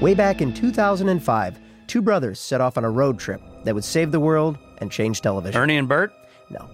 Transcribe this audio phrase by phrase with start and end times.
[0.00, 1.58] Way back in 2005,
[1.88, 5.22] two brothers set off on a road trip that would save the world and change
[5.22, 5.60] television.
[5.60, 6.12] Ernie and Bert?
[6.50, 6.70] No.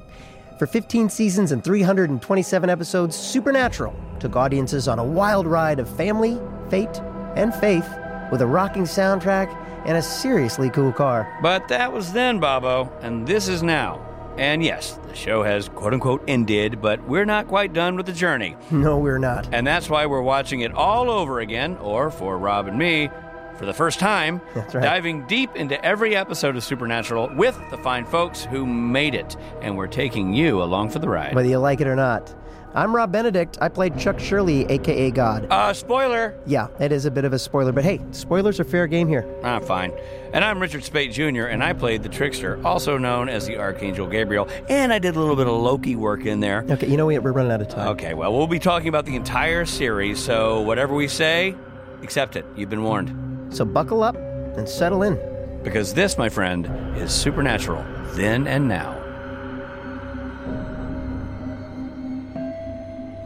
[0.59, 6.39] For 15 seasons and 327 episodes, Supernatural took audiences on a wild ride of family,
[6.69, 7.01] fate,
[7.35, 7.89] and faith
[8.31, 9.49] with a rocking soundtrack
[9.87, 11.39] and a seriously cool car.
[11.41, 14.07] But that was then, Bobo, and this is now.
[14.37, 18.13] And yes, the show has quote unquote ended, but we're not quite done with the
[18.13, 18.57] journey.
[18.71, 19.49] No, we're not.
[19.53, 23.09] And that's why we're watching it all over again, or for Rob and me,
[23.57, 24.83] for the first time, That's right.
[24.83, 29.37] diving deep into every episode of Supernatural with the fine folks who made it.
[29.63, 31.35] And we're taking you along for the ride.
[31.35, 32.35] Whether you like it or not.
[32.77, 33.57] I'm Rob Benedict.
[33.61, 35.47] I played Chuck Shirley, aka God.
[35.49, 36.37] Uh, spoiler!
[36.45, 39.25] Yeah, it is a bit of a spoiler, but hey, spoilers are fair game here.
[39.45, 39.93] I'm fine.
[40.33, 44.09] And I'm Richard Speight Jr., and I played the Trickster, also known as the Archangel
[44.09, 46.65] Gabriel, and I did a little bit of Loki work in there.
[46.69, 47.23] Okay, you know what?
[47.23, 47.89] We're running out of time.
[47.91, 51.55] Okay, well, we'll be talking about the entire series, so whatever we say,
[52.03, 52.45] accept it.
[52.57, 53.55] You've been warned.
[53.55, 55.17] So buckle up and settle in.
[55.63, 59.04] Because this, my friend, is Supernatural, then and now.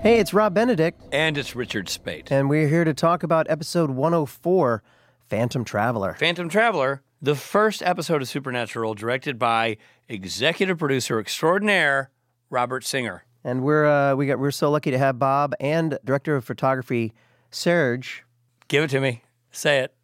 [0.03, 2.31] Hey, it's Rob Benedict, And it's Richard Speight.
[2.31, 4.83] and we're here to talk about episode 104
[5.29, 6.15] Phantom Traveler.
[6.19, 9.77] Phantom Traveler, the first episode of Supernatural, directed by
[10.09, 12.11] executive producer extraordinaire
[12.49, 13.25] Robert Singer.
[13.45, 17.13] And we're uh, we got we're so lucky to have Bob and director of photography
[17.51, 18.25] Serge
[18.69, 19.23] Give it to me.
[19.51, 19.95] Say it.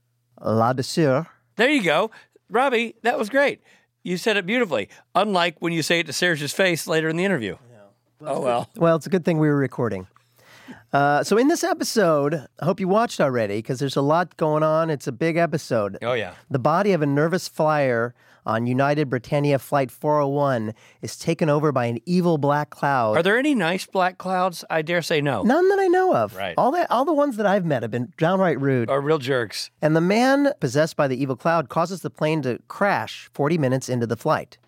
[0.41, 1.27] La Ladouceur.
[1.57, 2.11] There you go.
[2.51, 3.61] Robbie, that was great.
[4.03, 7.25] You said it beautifully, unlike when you say it to Serge's face later in the
[7.25, 7.57] interview.
[8.21, 8.71] Oh, well.
[8.77, 10.07] Well, it's a good thing we were recording.
[10.93, 14.63] Uh, so in this episode, I hope you watched already because there's a lot going
[14.63, 14.91] on.
[14.91, 15.99] It's a big episode.
[16.03, 16.35] Oh, yeah.
[16.51, 18.15] The body of a nervous flyer
[18.47, 23.17] on United Britannia Flight 401 is taken over by an evil black cloud.
[23.17, 24.65] Are there any nice black clouds?
[24.71, 25.43] I dare say no.
[25.43, 26.37] None that I know of.
[26.37, 26.55] Right.
[26.57, 28.91] All the all the ones that I've met have been downright rude.
[28.91, 29.71] Are real jerks.
[29.81, 33.89] And the man possessed by the evil cloud causes the plane to crash 40 minutes
[33.89, 34.59] into the flight.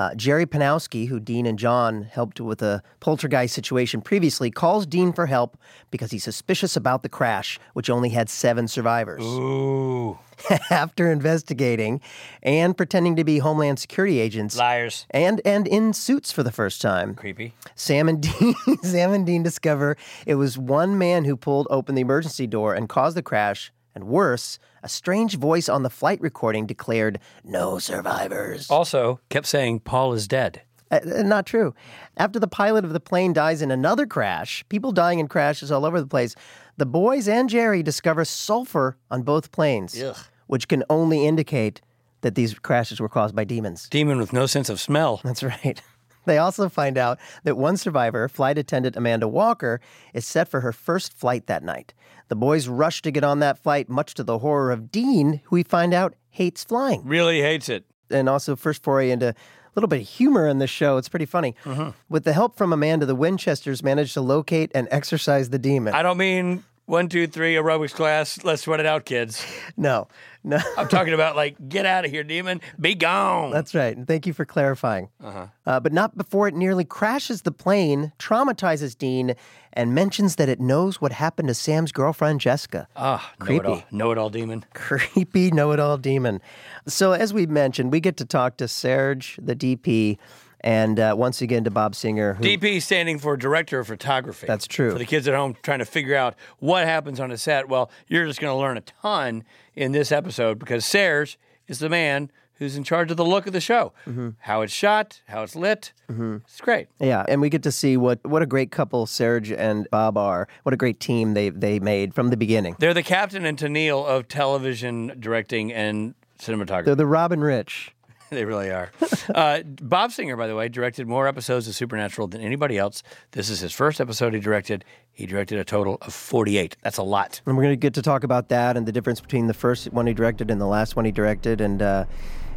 [0.00, 5.12] Uh, Jerry Panowski, who Dean and John helped with a poltergeist situation previously, calls Dean
[5.12, 5.58] for help
[5.90, 9.22] because he's suspicious about the crash, which only had seven survivors.
[9.22, 10.18] Ooh.
[10.70, 12.00] After investigating
[12.42, 15.04] and pretending to be Homeland Security agents, Liars.
[15.10, 17.52] and and in suits for the first time, Creepy.
[17.74, 22.00] Sam and Dean, Sam and Dean discover it was one man who pulled open the
[22.00, 23.70] emergency door and caused the crash.
[23.92, 29.80] And worse, a strange voice on the flight recording declared, "No survivors." Also, kept saying
[29.80, 30.62] Paul is dead.
[30.90, 31.74] Uh, uh, not true.
[32.16, 35.84] After the pilot of the plane dies in another crash, people dying in crashes all
[35.86, 36.34] over the place.
[36.78, 40.16] The boys and Jerry discover sulfur on both planes, Ugh.
[40.46, 41.80] which can only indicate
[42.22, 43.88] that these crashes were caused by demons.
[43.88, 45.20] Demon with no sense of smell.
[45.24, 45.80] That's right.
[46.26, 49.80] They also find out that one survivor, flight attendant Amanda Walker,
[50.14, 51.94] is set for her first flight that night.
[52.28, 55.56] The boys rush to get on that flight, much to the horror of Dean, who
[55.56, 57.02] we find out hates flying.
[57.04, 57.84] Really hates it.
[58.10, 59.34] And also, first foray into a
[59.74, 60.96] little bit of humor in this show.
[60.96, 61.54] It's pretty funny.
[61.64, 61.90] Mm-hmm.
[62.08, 65.94] With the help from Amanda, the Winchesters manage to locate and exorcise the demon.
[65.94, 68.42] I don't mean one, two, three aerobics class.
[68.42, 69.46] Let's sweat it out, kids.
[69.76, 70.08] no,
[70.42, 70.58] no.
[70.76, 72.60] I'm talking about like, get out of here, demon.
[72.80, 73.52] Be gone.
[73.52, 73.96] That's right.
[73.96, 75.08] And thank you for clarifying.
[75.22, 75.80] Uh-huh.
[75.80, 79.34] but not before it nearly crashes the plane, traumatizes Dean,
[79.72, 82.88] and mentions that it knows what happened to Sam's girlfriend, Jessica.
[82.96, 83.84] Ah, Creepy.
[83.92, 84.64] Know it all, demon.
[84.74, 86.40] Creepy know it all demon.
[86.88, 90.18] So, as we mentioned, we get to talk to Serge, the DP,
[90.62, 94.46] and uh, once again to Bob Singer, who DP standing for director of photography.
[94.46, 94.92] That's true.
[94.92, 97.90] For the kids at home trying to figure out what happens on a set, well,
[98.08, 99.44] you're just going to learn a ton
[99.74, 101.38] in this episode because Serge
[101.68, 104.30] is the man who's in charge of the look of the show, Mm-hmm.
[104.40, 105.94] how it's shot, how it's lit.
[106.10, 106.88] It's great.
[106.98, 110.46] Yeah, and we get to see what what a great couple Serge and Bob are.
[110.64, 112.76] What a great team they they made from the beginning.
[112.78, 116.84] They're the captain and Tennille of television directing and cinematography.
[116.86, 117.94] They're the Robin Rich.
[118.36, 118.92] they really are.
[119.34, 123.02] uh, Bob Singer, by the way, directed more episodes of Supernatural than anybody else.
[123.32, 124.84] This is his first episode he directed.
[125.12, 126.76] He directed a total of 48.
[126.82, 127.40] That's a lot.
[127.44, 129.92] And we're going to get to talk about that and the difference between the first
[129.92, 131.60] one he directed and the last one he directed.
[131.60, 132.04] And uh,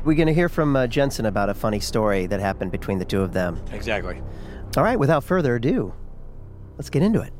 [0.06, 3.06] we're going to hear from uh, Jensen about a funny story that happened between the
[3.06, 3.60] two of them.
[3.72, 4.22] Exactly.
[4.78, 5.94] All right, without further ado,
[6.78, 7.34] let's get into it.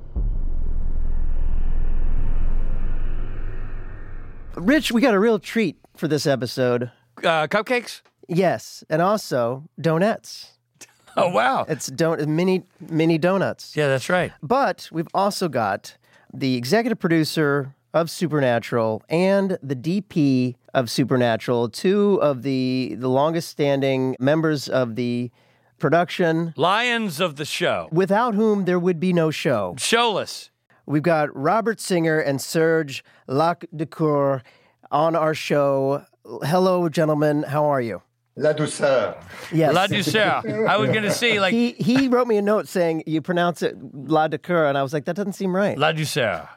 [4.56, 6.92] Rich, we got a real treat for this episode.
[7.18, 8.02] Uh, cupcakes?
[8.28, 10.50] Yes, and also donuts.
[11.16, 11.64] Oh, wow.
[11.70, 13.78] It's don- mini mini donuts.
[13.78, 14.32] Yeah, that's right.
[14.42, 15.96] But we've also got
[16.34, 23.50] the executive producer of Supernatural and the DP of Supernatural, two of the the longest
[23.50, 25.30] standing members of the
[25.78, 27.90] production, Lions of the show.
[27.92, 29.76] without whom there would be no show.
[29.78, 30.50] Showless.
[30.88, 34.42] We've got Robert Singer and Serge Lac de Cour,
[34.90, 36.06] on our show.
[36.42, 37.44] Hello, gentlemen.
[37.44, 38.02] How are you?
[38.36, 39.16] La douceur.
[39.52, 39.74] Yes.
[39.74, 40.68] La douceur.
[40.68, 43.62] I was going to say, like, he he wrote me a note saying you pronounce
[43.62, 45.78] it la douceur, and I was like, that doesn't seem right.
[45.78, 46.48] La douceur.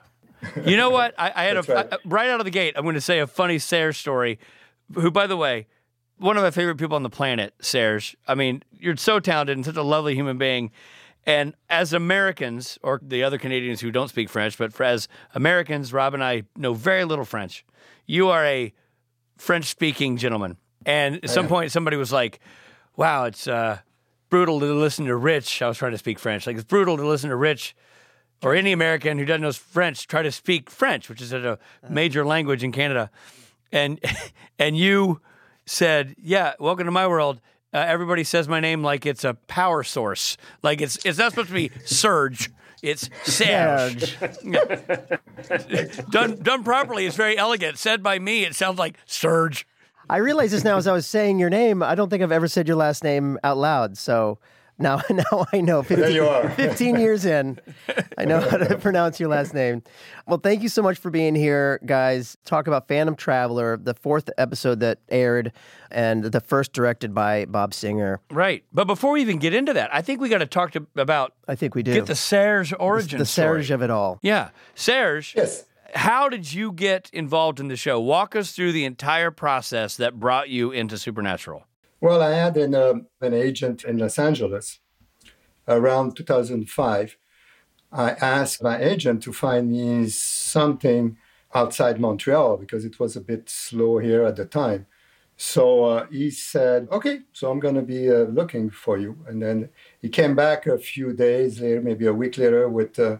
[0.65, 1.15] You know what?
[1.19, 1.89] I, I had a right.
[1.93, 2.75] I- right out of the gate.
[2.77, 4.39] I'm going to say a funny Serge story.
[4.95, 5.67] Who, by the way,
[6.19, 8.17] one of my favorite people on the planet, Serge.
[8.27, 10.71] I mean, you're so talented and such a lovely human being.
[11.27, 15.93] And as Americans, or the other Canadians who don't speak French, but for, as Americans,
[15.93, 17.65] Rob and I know very little French.
[18.07, 18.73] You are a
[19.37, 20.57] French-speaking gentleman.
[20.87, 22.39] And at some point, somebody was like,
[22.97, 23.81] "Wow, it's uh,
[24.31, 26.47] brutal to listen to Rich." I was trying to speak French.
[26.47, 27.75] Like it's brutal to listen to Rich
[28.43, 32.25] or any American who doesn't know French try to speak French, which is a major
[32.25, 33.11] language in Canada.
[33.73, 34.01] And
[34.61, 35.21] and you
[35.67, 37.41] said, "Yeah, welcome to my world."
[37.75, 40.37] Uh, everybody says my name like it's a power source.
[40.63, 42.51] Like it's it's not supposed to be Surge.
[42.81, 44.17] It's Serge.
[46.11, 47.77] done done properly, it's very elegant.
[47.77, 49.67] Said by me, it sounds like Surge.
[50.09, 51.83] I realize this now as I was saying your name.
[51.83, 53.99] I don't think I've ever said your last name out loud.
[53.99, 54.39] So
[54.79, 55.83] now, now I know.
[55.83, 56.49] 15, There you are.
[56.51, 57.59] 15 years in,
[58.17, 59.83] I know how to pronounce your last name.
[60.27, 62.37] Well, thank you so much for being here, guys.
[62.45, 65.53] Talk about Phantom Traveler, the fourth episode that aired,
[65.91, 68.21] and the first directed by Bob Singer.
[68.31, 68.65] Right.
[68.73, 71.33] But before we even get into that, I think we got to talk to, about
[71.49, 71.95] I think we do.
[71.95, 73.63] get the Serge origin the story.
[73.65, 74.19] Serge of it all.
[74.23, 75.35] Yeah, Serge.
[75.37, 75.65] Yes.
[75.97, 77.99] How did you get involved in the show?
[77.99, 81.67] Walk us through the entire process that brought you into Supernatural.
[82.03, 84.79] Well, I had an, um an agent in Los Angeles
[85.67, 87.17] around 2005.
[87.93, 91.17] I asked my agent to find me something
[91.55, 94.87] outside Montreal because it was a bit slow here at the time.
[95.39, 99.17] So uh, he said, okay, so I'm going to be uh, looking for you.
[99.27, 99.71] And then
[100.03, 103.19] he came back a few days later, maybe a week later, with uh,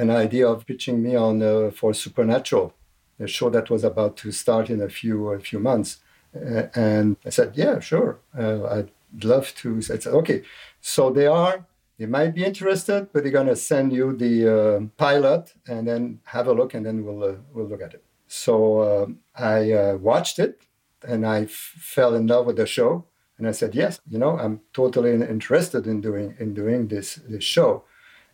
[0.00, 2.72] an idea of pitching me on uh, for Supernatural,
[3.18, 5.90] a show that was about to start in a few a few months.
[6.34, 8.90] Uh, and I said, yeah, sure, uh, I'd
[9.24, 9.76] love to.
[9.78, 10.42] I said, okay,
[10.80, 11.66] so they are.
[11.98, 16.46] They might be interested, but they're gonna send you the uh, pilot and then have
[16.48, 18.02] a look, and then we'll uh, we'll look at it.
[18.26, 20.54] So um I uh, watched it,
[21.02, 23.04] and I f- fell in love with the show.
[23.38, 27.44] And I said, yes, you know, I'm totally interested in doing in doing this this
[27.44, 27.84] show.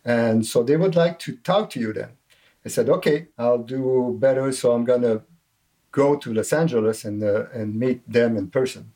[0.07, 2.11] And so they would like to talk to you then.
[2.65, 4.53] I said, okay, I'll do better.
[4.53, 5.23] So I'm gonna
[5.91, 8.93] go to Los Angeles and uh, and meet them in person.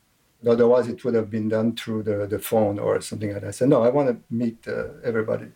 [0.48, 3.48] Otherwise, it would have been done through the, the phone or something like that.
[3.50, 5.48] I said, no, I want to meet uh, everybody.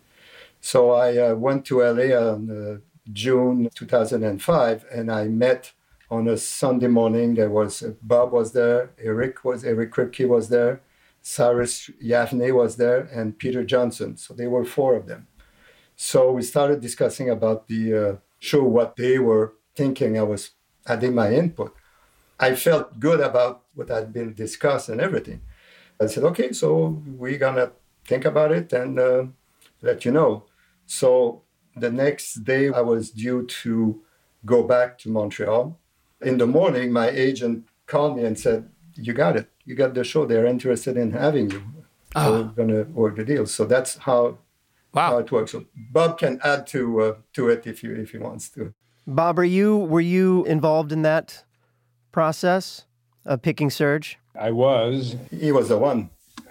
[0.60, 2.78] So I uh, went to LA on uh,
[3.12, 5.72] June 2005, and I met
[6.10, 7.34] on a Sunday morning.
[7.34, 10.82] There was uh, Bob was there, Eric was Eric Kripke was there,
[11.22, 14.18] Cyrus Yavneh was there, and Peter Johnson.
[14.18, 15.26] So they were four of them.
[15.96, 20.18] So we started discussing about the uh, show, what they were thinking.
[20.18, 20.50] I was
[20.86, 21.74] adding my input.
[22.38, 25.40] I felt good about what had been discussed and everything.
[26.00, 27.72] I said, okay, so we're gonna
[28.04, 29.24] think about it and uh,
[29.80, 30.44] let you know.
[30.86, 31.42] So
[31.74, 34.02] the next day, I was due to
[34.44, 35.78] go back to Montreal.
[36.20, 39.48] In the morning, my agent called me and said, "You got it.
[39.64, 40.26] You got the show.
[40.26, 41.62] They're interested in having you.
[42.14, 44.38] So we're gonna work the deal." So that's how
[44.96, 45.18] how Wow.
[45.18, 45.52] it works.
[45.52, 48.72] So Bob can add to uh, to it if you if he wants to.
[49.06, 51.44] Bob, are you were you involved in that
[52.12, 52.86] process
[53.24, 54.18] of picking Serge?
[54.38, 55.16] I was.
[55.30, 56.10] He was the one.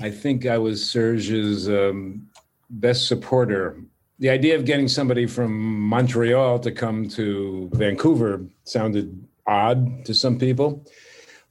[0.00, 2.26] I think I was Serge's um,
[2.70, 3.76] best supporter.
[4.18, 10.38] The idea of getting somebody from Montreal to come to Vancouver sounded odd to some
[10.38, 10.84] people,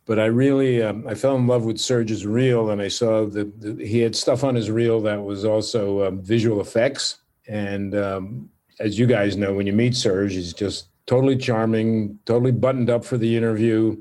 [0.07, 3.77] but I really um, I fell in love with Serge's reel, and I saw that
[3.79, 7.17] he had stuff on his reel that was also um, visual effects.
[7.47, 8.49] And um,
[8.79, 13.03] as you guys know, when you meet Serge, he's just totally charming, totally buttoned up
[13.03, 13.97] for the interview.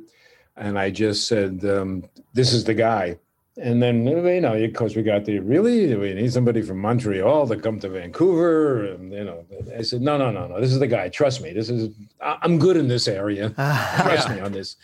[0.56, 3.18] And I just said, um, "This is the guy."
[3.58, 7.48] And then you know, of course, we got the really we need somebody from Montreal
[7.48, 9.44] to come to Vancouver, and you know,
[9.76, 10.60] I said, "No, no, no, no.
[10.60, 11.08] This is the guy.
[11.08, 11.52] Trust me.
[11.52, 13.50] This is I- I'm good in this area.
[13.56, 14.76] Trust me on this."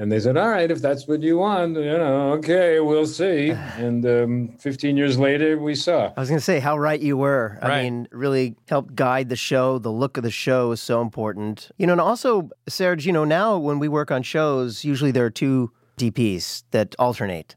[0.00, 3.50] And they said, "All right, if that's what you want, you know, okay, we'll see."
[3.76, 6.10] And um, 15 years later, we saw.
[6.16, 7.58] I was going to say how right you were.
[7.60, 9.78] I mean, really helped guide the show.
[9.78, 11.70] The look of the show is so important.
[11.76, 15.26] You know, and also, Serge, you know, now when we work on shows, usually there
[15.26, 17.56] are two DPs that alternate.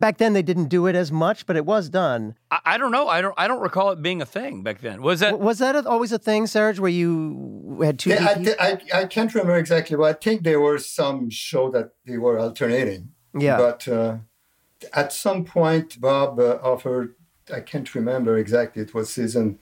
[0.00, 2.34] Back then, they didn't do it as much, but it was done.
[2.50, 3.06] I, I don't know.
[3.08, 3.34] I don't.
[3.36, 5.02] I don't recall it being a thing back then.
[5.02, 5.38] Was that?
[5.38, 8.44] Was that a, always a thing, Serge, where you had two Yeah, I, DPs?
[8.46, 12.16] thi- I, I can't remember exactly, but I think there were some show that they
[12.16, 13.10] were alternating.
[13.38, 13.58] Yeah.
[13.58, 14.16] But uh,
[14.94, 17.14] at some point, Bob uh, offered,
[17.54, 19.58] I can't remember exactly, it was season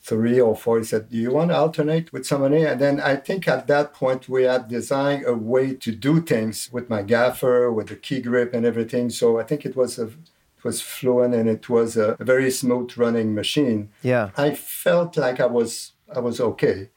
[0.00, 0.78] three or four.
[0.78, 2.64] He said, Do you want to alternate with somebody?
[2.64, 6.70] And then I think at that point we had designed a way to do things
[6.72, 9.10] with my gaffer, with the key grip and everything.
[9.10, 12.96] So I think it was a it was fluent and it was a very smooth
[12.98, 13.90] running machine.
[14.02, 14.30] Yeah.
[14.36, 16.90] I felt like I was I was okay.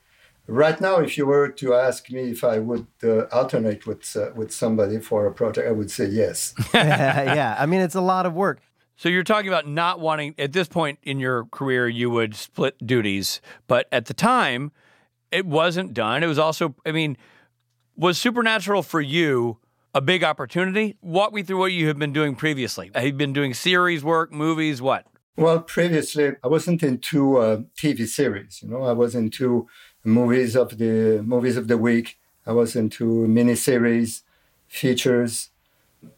[0.45, 4.31] Right now, if you were to ask me if I would uh, alternate with uh,
[4.35, 6.53] with somebody for a project, I would say yes.
[6.73, 7.55] yeah.
[7.57, 8.59] I mean, it's a lot of work.
[8.95, 12.75] So you're talking about not wanting at this point in your career you would split
[12.85, 14.71] duties, but at the time
[15.31, 16.23] it wasn't done.
[16.23, 17.17] It was also I mean,
[17.95, 19.57] was Supernatural for you
[19.93, 20.95] a big opportunity?
[21.01, 22.91] Walk me through what you have been doing previously.
[22.93, 25.05] Have you been doing series work, movies, what?
[25.35, 28.61] Well, previously I wasn't into uh, TV series.
[28.61, 29.67] You know, I was into
[30.03, 32.19] movies of the movies of the week.
[32.45, 34.21] I was into miniseries,
[34.67, 35.49] features,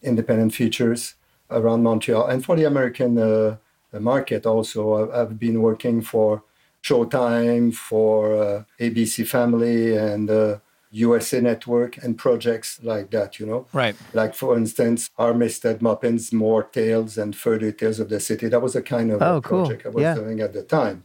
[0.01, 1.15] independent features
[1.49, 3.57] around Montreal and for the American uh,
[3.99, 5.11] market also.
[5.11, 6.43] I've been working for
[6.83, 10.57] Showtime, for uh, ABC Family, and uh,
[10.91, 13.65] USA Network, and projects like that, you know?
[13.73, 13.95] Right.
[14.13, 18.47] Like, for instance, Armistead Maupin's More Tales and Further Tales of the City.
[18.49, 19.65] That was a kind of oh, cool.
[19.65, 20.13] project I was yeah.
[20.13, 21.03] doing at the time.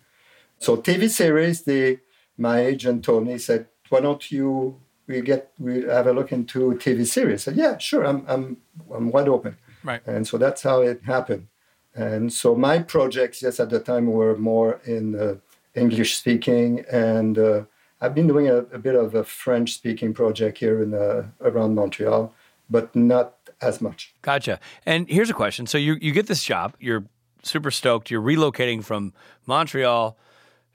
[0.59, 1.99] So, TV series, the
[2.37, 6.31] my agent told me, he said, why don't you we get we have a look
[6.31, 7.43] into TV series?
[7.43, 8.59] I said, yeah, sure, I'm I'm
[8.95, 9.57] I'm wide open.
[9.83, 10.01] Right.
[10.07, 11.49] And so that's how it happened.
[11.95, 15.37] And so my projects, yes, at the time were more in uh,
[15.75, 17.65] English speaking, and uh,
[18.01, 21.75] I've been doing a, a, bit of a French speaking project here in uh, around
[21.75, 22.33] Montreal,
[22.69, 24.15] but not as much.
[24.23, 24.61] Gotcha.
[24.87, 27.05] And here's a question: So you you get this job, you're
[27.43, 29.13] super stoked, you're relocating from
[29.47, 30.17] Montreal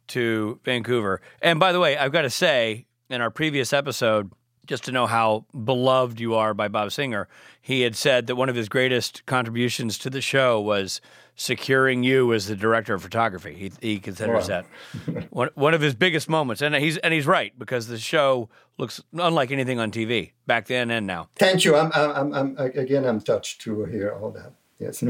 [0.07, 4.31] to Vancouver, and by the way, I've got to say, in our previous episode
[4.65, 7.27] just to know how beloved you are by Bob Singer,
[7.61, 11.01] he had said that one of his greatest contributions to the show was
[11.35, 13.53] securing you as the director of photography.
[13.53, 14.63] He, he considers wow.
[15.07, 18.49] that one, one of his biggest moments, and he's and he's right because the show
[18.77, 21.29] looks unlike anything on TV back then and now.
[21.35, 21.75] Thank you.
[21.75, 24.53] I'm, I'm, I'm again, I'm touched to hear all that.
[24.79, 25.03] Yes.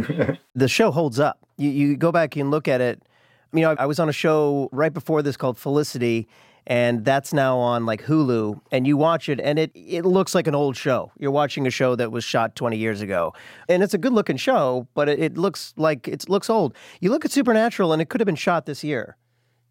[0.56, 1.40] the show holds up.
[1.58, 3.02] You, you go back and look at it.
[3.54, 6.28] You know, I was on a show right before this called Felicity,
[6.68, 10.48] and that's now on like Hulu and you watch it and it it looks like
[10.48, 11.12] an old show.
[11.20, 13.34] You're watching a show that was shot 20 years ago.
[13.70, 16.76] And it's a good-looking show, but it, it looks like it looks old.
[17.00, 19.18] You look at Supernatural and it could have been shot this year.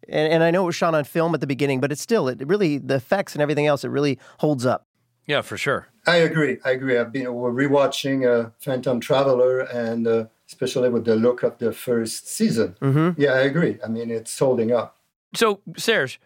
[0.07, 2.27] And, and I know it was shot on film at the beginning, but it's still
[2.27, 4.87] it really the effects and everything else it really holds up.
[5.27, 5.87] Yeah, for sure.
[6.05, 6.59] I agree.
[6.63, 6.97] I agree.
[6.97, 12.27] I've been rewatching uh, Phantom Traveler and uh, especially with the look of the first
[12.27, 12.75] season.
[12.79, 13.19] Mm-hmm.
[13.19, 13.79] Yeah, I agree.
[13.83, 14.99] I mean, it's holding up.
[15.33, 16.19] So, Serge,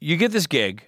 [0.00, 0.84] you get this gig,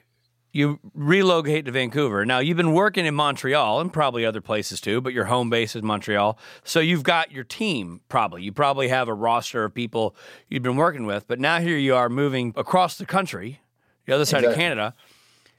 [0.53, 2.27] you relocate to Vancouver.
[2.27, 5.75] Now, you've been working in Montreal and probably other places too, but your home base
[5.75, 6.39] is Montreal.
[6.65, 8.43] So you've got your team probably.
[8.43, 10.15] You probably have a roster of people
[10.49, 13.61] you've been working with, but now here you are moving across the country,
[14.07, 14.53] the other side exactly.
[14.53, 14.95] of Canada.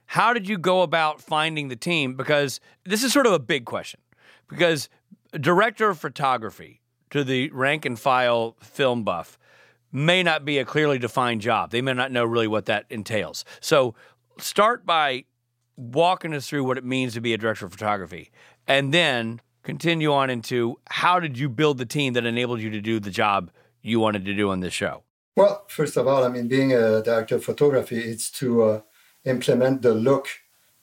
[0.08, 2.16] How did you go about finding the team?
[2.16, 4.00] Because this is sort of a big question.
[4.48, 4.90] Because
[5.32, 9.40] director of photography to the rank and file film buff
[9.94, 11.72] may not be a clearly defined job.
[11.72, 13.46] They may not know really what that entails.
[13.62, 13.96] So
[14.40, 15.26] start by
[15.78, 18.32] walking us through what it means to be a director of photography
[18.68, 22.82] and then continue on into how did you build the team that enabled you to
[22.82, 25.04] do the job you wanted to do on this show?
[25.36, 28.82] Well, first of all, I mean, being a director of photography, it's to uh,
[29.26, 30.28] implement the look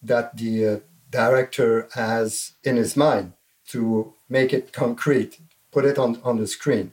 [0.02, 0.76] that the uh,
[1.11, 3.35] director has in his mind
[3.69, 5.40] to make it concrete,
[5.71, 6.93] put it on, on the screen.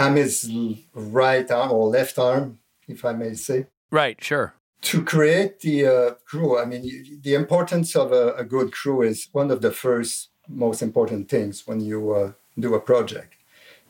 [0.00, 0.50] I'm his
[0.94, 3.66] right arm or left arm, if I may say.
[3.90, 4.54] Right, sure.
[4.82, 9.28] To create the uh, crew, I mean, the importance of a, a, good crew is
[9.32, 13.34] one of the first most important things when you uh, do a project.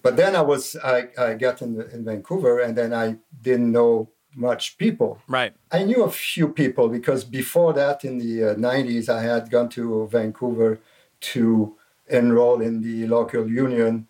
[0.02, 4.10] But then I was, I, I got in, in Vancouver and then I didn't know
[4.34, 5.20] much people.
[5.28, 5.52] Right.
[5.70, 9.68] I knew a few people because before that, in the uh, 90s, I had gone
[9.70, 10.80] to Vancouver
[11.20, 11.76] to
[12.08, 14.08] enroll in the local union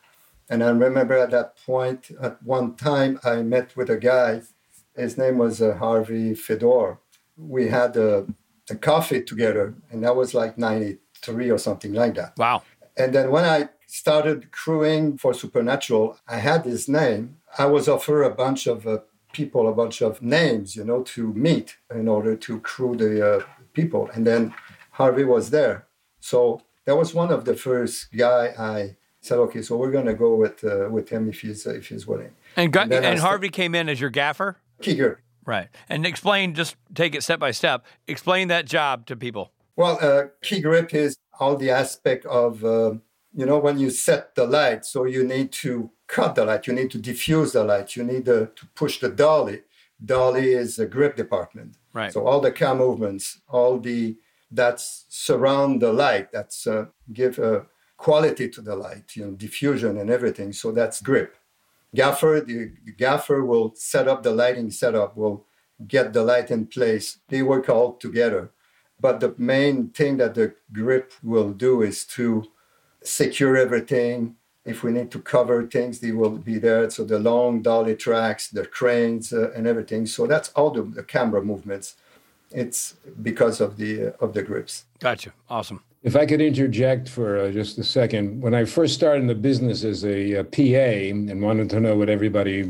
[0.51, 4.43] and I remember at that point, at one time, I met with a guy.
[4.97, 6.99] His name was uh, Harvey Fedor.
[7.37, 8.27] We had a,
[8.69, 12.37] a, coffee together, and that was like 93 or something like that.
[12.37, 12.65] Wow.
[12.97, 17.37] And then when I started crewing for Supernatural, I had his name.
[17.57, 18.99] I was offered a bunch of uh,
[19.33, 23.45] people, a bunch of names, you know, to meet in order to crew the uh,
[23.73, 24.11] people.
[24.13, 24.53] And then
[24.91, 25.87] Harvey was there.
[26.19, 30.15] So that was one of the first guy I said, okay, so we're going to
[30.15, 32.33] go with uh, with him if he's uh, if he's willing.
[32.57, 34.59] And, and, and Harvey came in as your gaffer.
[34.81, 35.19] Key grip.
[35.45, 35.69] Right.
[35.89, 37.85] And explain, just take it step by step.
[38.07, 39.53] Explain that job to people.
[39.77, 42.95] Well, uh, key grip is all the aspect of uh,
[43.35, 44.85] you know when you set the light.
[44.85, 46.67] So you need to cut the light.
[46.67, 47.97] You need to diffuse the light.
[47.97, 49.63] You need uh, to push the dolly.
[50.05, 51.77] dolly is the grip department.
[51.93, 52.13] Right.
[52.13, 54.17] So all the cam movements, all the
[54.51, 57.67] that surround the light, that's uh, give a
[58.01, 60.55] quality to the light, you know, diffusion and everything.
[60.55, 61.37] So that's grip.
[61.95, 65.45] Gaffer, the, gaffer will set up the lighting setup, will
[65.87, 67.19] get the light in place.
[67.29, 68.53] They work all together.
[68.99, 72.45] But the main thing that the grip will do is to
[73.03, 74.37] secure everything.
[74.65, 76.89] If we need to cover things, they will be there.
[76.89, 80.07] So the long dolly tracks, the cranes, uh, and everything.
[80.07, 81.97] So that's all the, the camera movements.
[82.51, 84.85] It's because of the uh, of the grips.
[84.99, 85.33] Gotcha.
[85.49, 85.83] Awesome.
[86.03, 89.35] If I could interject for uh, just a second, when I first started in the
[89.35, 92.63] business as a, a, PA and wanted to know what everybody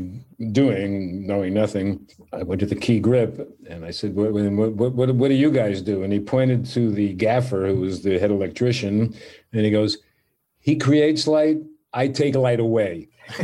[0.51, 5.15] doing, knowing nothing, I went to the key grip and I said, what, what, what,
[5.15, 6.03] what do you guys do?
[6.03, 9.15] And he pointed to the gaffer, who was the head electrician,
[9.53, 9.99] and he goes,
[10.59, 11.57] he creates light,
[11.93, 13.07] I take light away.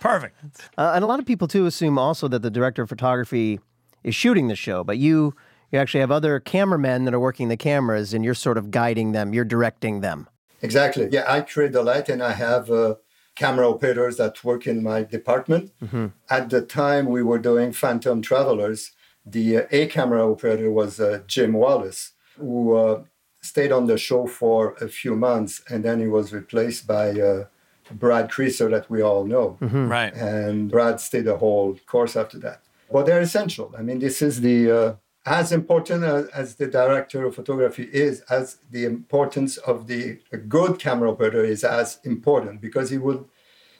[0.00, 0.36] Perfect.
[0.78, 3.58] Uh, and a lot of people too assume also that the director of photography
[4.04, 5.34] is shooting the show, but you
[5.74, 9.12] you actually have other cameramen that are working the cameras and you're sort of guiding
[9.12, 10.28] them, you're directing them.
[10.62, 11.08] Exactly.
[11.10, 12.94] Yeah, I create the light and I have uh,
[13.34, 15.72] camera operators that work in my department.
[15.82, 16.06] Mm-hmm.
[16.30, 18.92] At the time we were doing Phantom Travelers,
[19.26, 23.02] the uh, A camera operator was uh, Jim Wallace, who uh,
[23.42, 27.44] stayed on the show for a few months and then he was replaced by uh,
[27.90, 29.58] Brad Creasser that we all know.
[29.60, 29.88] Mm-hmm.
[29.88, 30.14] Right.
[30.14, 32.60] And Brad stayed the whole course after that.
[32.90, 33.74] But they're essential.
[33.76, 34.94] I mean, this is the uh,
[35.26, 40.78] as important as, as, the director of photography is, as the importance of the good
[40.78, 43.28] camera operator is as important because he will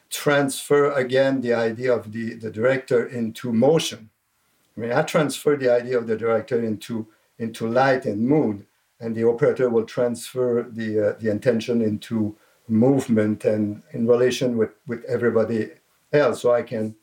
[0.09, 4.09] transfer again the idea of the, the director into motion.
[4.77, 7.09] I mean, I transfer the idea of the director into,
[7.39, 8.67] into light and mood,
[8.99, 12.37] and the operator will transfer the, uh, the intention into
[12.69, 15.71] movement and in relation with, with everybody
[16.13, 16.41] else.
[16.41, 16.97] So I can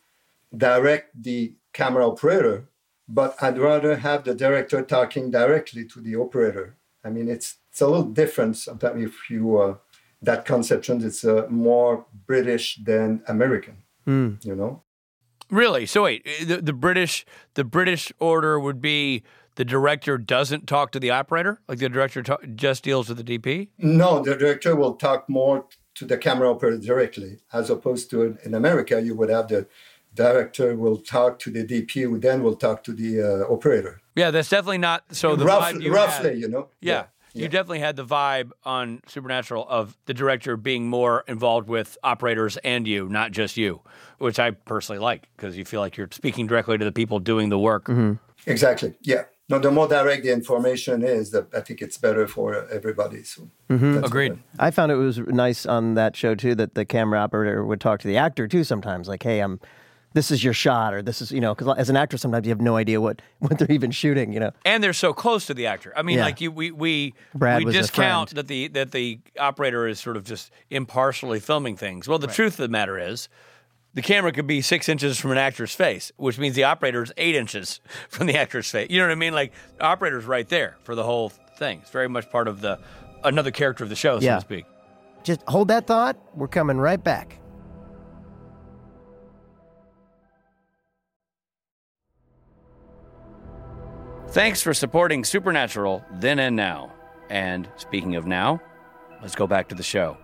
[0.57, 2.67] direct the camera operator
[3.07, 6.77] but I'd rather have the director talking directly to the operator.
[7.03, 9.75] I mean, it's it's a little different sometimes if you uh,
[10.21, 13.77] that conception is uh, more British than American.
[14.07, 14.43] Mm.
[14.45, 14.83] You know.
[15.49, 15.85] Really?
[15.85, 19.23] So wait, eh, the, the British the British order would be
[19.55, 23.37] the director doesn't talk to the operator, like the director ta- just deals with the
[23.37, 23.67] DP.
[23.77, 28.53] No, the director will talk more to the camera operator directly, as opposed to in
[28.53, 29.67] America, you would have the
[30.13, 34.01] director will talk to the DP, who then will talk to the uh, operator.
[34.15, 35.35] Yeah, that's definitely not so.
[35.35, 36.67] The Rough, vibe you roughly, had, you know.
[36.81, 37.05] Yeah.
[37.33, 37.43] yeah.
[37.43, 42.57] You definitely had the vibe on Supernatural of the director being more involved with operators
[42.57, 43.81] and you, not just you,
[44.17, 47.47] which I personally like because you feel like you're speaking directly to the people doing
[47.47, 47.85] the work.
[47.85, 48.13] Mm-hmm.
[48.47, 48.95] Exactly.
[49.01, 49.23] Yeah.
[49.47, 53.23] No, the more direct the information is, the, I think it's better for everybody.
[53.23, 54.03] So mm-hmm.
[54.03, 54.37] agreed.
[54.59, 57.99] I found it was nice on that show too that the camera operator would talk
[58.01, 59.59] to the actor too sometimes, like, "Hey, I'm
[60.13, 62.51] this is your shot or this is you know because as an actor sometimes you
[62.51, 65.53] have no idea what what they're even shooting you know and they're so close to
[65.53, 66.25] the actor i mean yeah.
[66.25, 70.23] like you we we, Brad we discount that the that the operator is sort of
[70.23, 72.35] just impartially filming things well the right.
[72.35, 73.29] truth of the matter is
[73.93, 77.11] the camera could be six inches from an actor's face, which means the operator is
[77.17, 78.89] eight inches from the actor's face.
[78.89, 79.33] You know what I mean?
[79.33, 81.79] Like the operator's right there for the whole thing.
[81.81, 82.79] It's very much part of the
[83.23, 84.37] another character of the show, yeah.
[84.37, 84.65] so to speak.
[85.23, 86.17] Just hold that thought.
[86.35, 87.37] We're coming right back.
[94.31, 96.93] Thanks for supporting Supernatural then and now.
[97.29, 98.61] And speaking of now,
[99.21, 100.15] let's go back to the show.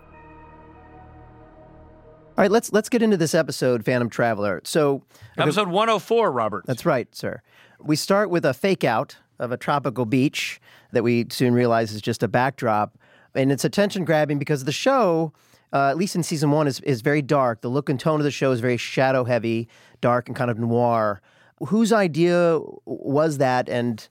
[2.38, 4.62] All right, let's let's get into this episode, Phantom Traveler.
[4.63, 5.04] So,
[5.38, 6.63] episode 104, Robert.
[6.65, 7.41] That's right, sir.
[7.82, 10.62] We start with a fake out of a tropical beach
[10.93, 12.98] that we soon realize is just a backdrop,
[13.36, 15.34] and it's attention grabbing because the show,
[15.74, 17.60] uh, at least in season one, is is very dark.
[17.60, 19.67] The look and tone of the show is very shadow heavy,
[20.00, 21.22] dark, and kind of noir
[21.60, 23.70] whose idea was that?
[23.70, 24.08] And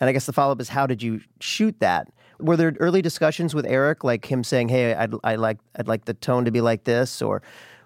[0.00, 2.12] and I guess the follow up is how did you shoot that?
[2.40, 6.04] Were there early discussions with Eric, like him saying, "Hey, I'd I like I'd like
[6.04, 7.42] the tone to be like this," or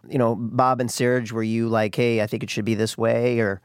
[0.09, 2.97] you know, Bob and Serge, were you like, "Hey, I think it should be this
[2.97, 3.61] way," or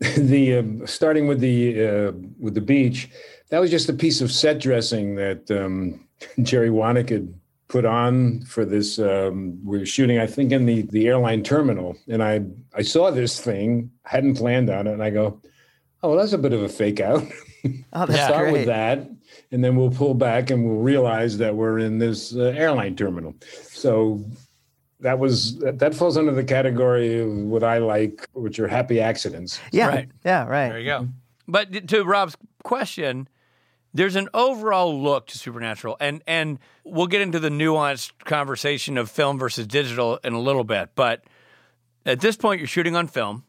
[0.16, 3.10] the um, starting with the uh, with the beach,
[3.48, 6.06] that was just a piece of set dressing that um,
[6.42, 7.34] Jerry Wanek had
[7.70, 8.98] put on for this.
[8.98, 12.42] Um, we are shooting, I think, in the the airline terminal, and I
[12.74, 15.40] I saw this thing, hadn't planned on it, and I go,
[16.02, 17.24] "Oh, well, that's a bit of a fake out."
[17.92, 18.52] Oh, that's Start great.
[18.52, 19.10] with that,
[19.52, 23.34] and then we'll pull back and we'll realize that we're in this uh, airline terminal.
[23.64, 24.24] So
[25.00, 29.60] that was that falls under the category of what I like, which are happy accidents.
[29.72, 30.08] Yeah, right.
[30.24, 30.70] Yeah, right.
[30.70, 31.08] There you go.
[31.46, 33.28] But to Rob's question,
[33.92, 39.10] there's an overall look to Supernatural, and and we'll get into the nuanced conversation of
[39.10, 40.90] film versus digital in a little bit.
[40.94, 41.24] But
[42.06, 43.44] at this point, you're shooting on film.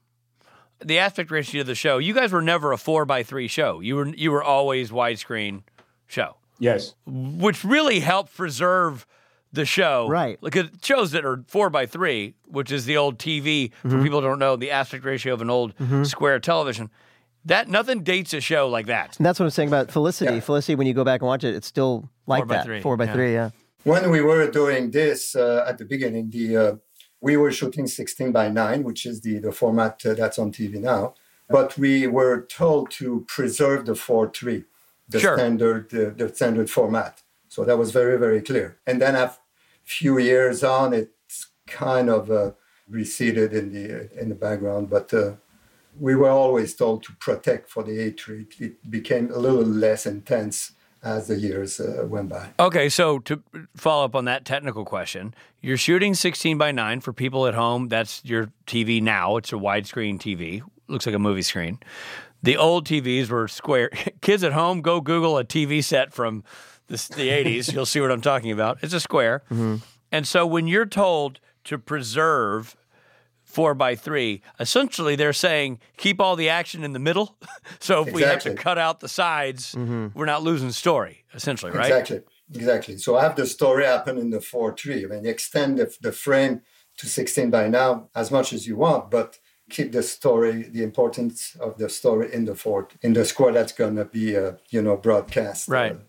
[0.84, 2.00] the aspect ratio of the show.
[2.00, 3.80] You guys were never a four by three show.
[3.80, 5.62] You were you were always widescreen
[6.08, 6.96] show, Yes.
[7.06, 9.06] which really helped preserve
[9.54, 10.08] the show.
[10.08, 10.42] Right.
[10.42, 13.72] like uh, shows that are four by three, which is the old TV.
[13.82, 14.04] For mm-hmm.
[14.04, 16.04] people who don't know, the aspect ratio of an old mm-hmm.
[16.04, 16.90] square television.
[17.46, 19.18] That nothing dates a show like that.
[19.18, 20.36] And that's what I'm saying about Felicity.
[20.36, 20.40] Yeah.
[20.42, 22.66] Felicity, when you go back and watch it, it's still like Four by that.
[22.66, 23.14] three, Four by yeah.
[23.14, 23.50] three, yeah.
[23.84, 26.76] When we were doing this uh, at the beginning, the uh,
[27.20, 30.80] we were shooting 16 by 9, which is the, the format uh, that's on TV
[30.80, 31.14] now.
[31.50, 34.66] But we were told to preserve the 4:3,
[35.10, 35.36] the Sure.
[35.38, 37.22] standard uh, the standard format.
[37.50, 38.78] So that was very very clear.
[38.86, 39.36] And then a
[39.84, 42.52] few years on, it's kind of uh,
[42.88, 44.90] receded in the in the background.
[44.90, 45.34] But uh,
[46.00, 48.42] we were always told to protect for the A3.
[48.42, 50.74] It, it became a little less intense
[51.04, 52.50] as the years uh, went by.
[52.60, 53.42] Okay, so to
[53.76, 57.88] follow up on that technical question, you're shooting 16 by 9 for people at home.
[57.88, 59.38] That's your TV now.
[59.38, 60.62] It's a widescreen TV.
[60.88, 61.80] Looks like a movie screen.
[62.44, 63.90] The old TVs were square.
[64.22, 66.44] Kids at home, go Google a TV set from
[66.88, 67.74] the, the 80s.
[67.74, 68.80] You'll see what I'm talking about.
[68.82, 69.44] It's a square.
[70.12, 72.76] And so when you're told to preserve
[73.52, 77.38] four by three, essentially they're saying keep all the action in the middle.
[77.80, 79.76] so if we have to cut out the sides,
[80.16, 81.92] we're not losing story, essentially, right?
[81.92, 82.22] Exactly.
[82.54, 82.98] Exactly.
[82.98, 85.06] So have the story happen in the 4-3.
[85.06, 86.62] I mean, extend the, the frame
[86.98, 91.56] to 16 by now as much as you want, but keep the story, the importance
[91.60, 94.82] of the story in the fort, in the square that's going to be, uh, you
[94.82, 95.70] know, broadcast.
[95.70, 95.94] Right.
[95.94, 96.00] Uh,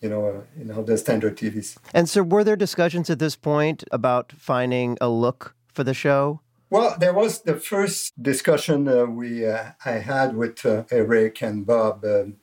[0.00, 1.76] you know, uh, you know, the standard TVs.
[1.92, 6.40] And so, were there discussions at this point about finding a look for the show?
[6.70, 11.66] Well, there was the first discussion uh, we uh, I had with uh, Eric and
[11.66, 12.36] Bob um,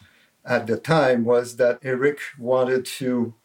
[0.44, 3.36] at the time was that Eric wanted to,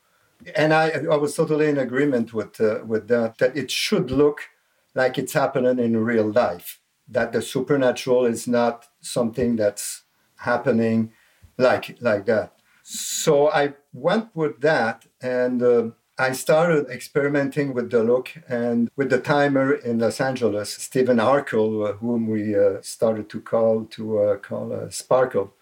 [0.57, 4.51] and I I was totally in agreement with uh, with that that it should look
[4.93, 6.81] like it's happening in real life.
[7.07, 10.03] That the supernatural is not something that's
[10.39, 11.13] happening
[11.59, 12.55] like like that.
[12.83, 15.95] So I went with that and.
[16.23, 21.89] I started experimenting with the look and with the timer in Los Angeles, Stephen Arkle,
[21.89, 25.53] uh, whom we uh, started to call to uh, call uh, Sparkle.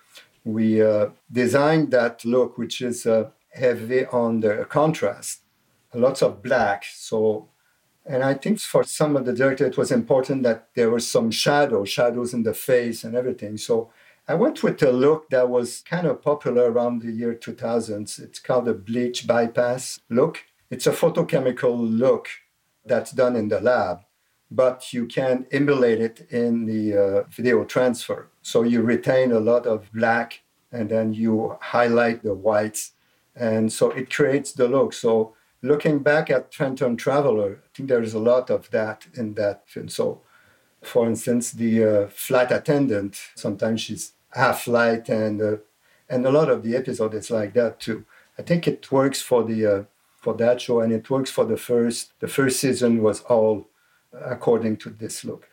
[0.45, 5.41] We uh, designed that look, which is uh, heavy on the contrast,
[5.95, 6.85] lots of black.
[6.85, 7.49] So,
[8.05, 11.31] and I think for some of the director, it was important that there was some
[11.31, 13.57] shadow, shadows in the face and everything.
[13.57, 13.93] So
[14.29, 18.21] I went with a look that was kind of popular around the year 2000s.
[18.21, 20.45] It's called a bleach bypass look.
[20.71, 22.29] It's a photochemical look
[22.85, 24.01] that's done in the lab,
[24.51, 28.29] but you can emulate it in the uh, video transfer.
[28.43, 32.93] So you retain a lot of black and then you highlight the whites.
[33.35, 34.93] And so it creates the look.
[34.93, 39.69] So looking back at Phantom Traveler, I think there's a lot of that in that
[39.69, 39.89] film.
[39.89, 40.23] So
[40.83, 45.57] for instance, the uh, flight attendant, sometimes she's half flight, and uh,
[46.09, 48.05] and a lot of the episode is like that too.
[48.39, 49.83] I think it works for the uh,
[50.21, 52.13] for that show, and it works for the first.
[52.21, 53.69] The first season was all
[54.13, 55.49] according to this look.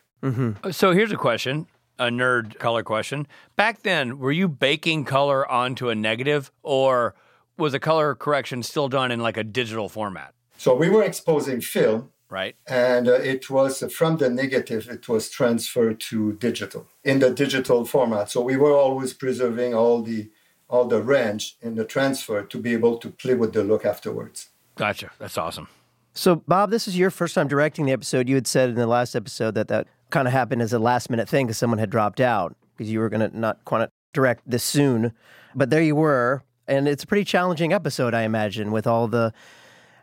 [0.72, 1.66] So here's a question,
[1.98, 3.26] a nerd color question.
[3.56, 7.14] Back then, were you baking color onto a negative, or
[7.56, 10.34] was the color correction still done in like a digital format?
[10.56, 12.56] So we were exposing film, Right.
[12.66, 14.88] and uh, it was uh, from the negative.
[14.90, 18.28] It was transferred to digital in the digital format.
[18.30, 20.30] So we were always preserving all the
[20.68, 24.50] all the range in the transfer to be able to play with the look afterwards.
[24.78, 25.10] Gotcha.
[25.18, 25.68] That's awesome.
[26.14, 28.28] So, Bob, this is your first time directing the episode.
[28.28, 31.10] You had said in the last episode that that kind of happened as a last
[31.10, 34.42] minute thing because someone had dropped out because you were going to not quite direct
[34.46, 35.12] this soon.
[35.54, 36.42] But there you were.
[36.66, 39.32] And it's a pretty challenging episode, I imagine, with all the.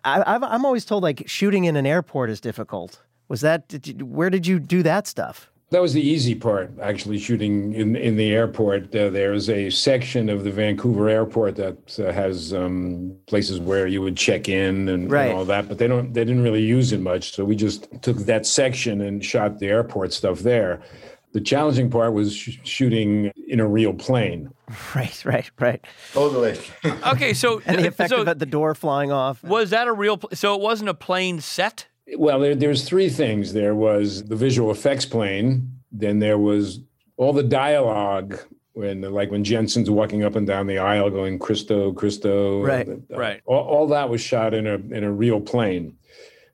[0.03, 3.01] I, I'm always told like shooting in an airport is difficult.
[3.27, 5.49] Was that, did you, where did you do that stuff?
[5.71, 8.95] That was the easy part, actually, shooting in in the airport.
[8.95, 14.01] Uh, there's a section of the Vancouver airport that uh, has um, places where you
[14.01, 15.29] would check in and, Right.
[15.29, 16.13] and all that, but they don't.
[16.13, 19.67] They didn't really use it much, so we just took that section and shot the
[19.67, 20.81] airport stuff there.
[21.33, 24.51] The challenging part was sh- shooting in a real plane.
[24.95, 25.85] Right, right, right.
[26.13, 26.57] Totally.
[27.07, 29.43] Okay, so And the effect so of the door flying off.
[29.43, 30.17] was that a real?
[30.17, 31.87] Pl- so it wasn't a plane set.
[32.17, 33.53] Well, there, there's three things.
[33.53, 35.71] There was the visual effects plane.
[35.91, 36.81] Then there was
[37.17, 38.37] all the dialogue
[38.73, 43.17] when, like, when Jensen's walking up and down the aisle, going "Christo, Christo." Right, Uh,
[43.17, 43.41] right.
[43.45, 45.95] All, all that was shot in a in a real plane,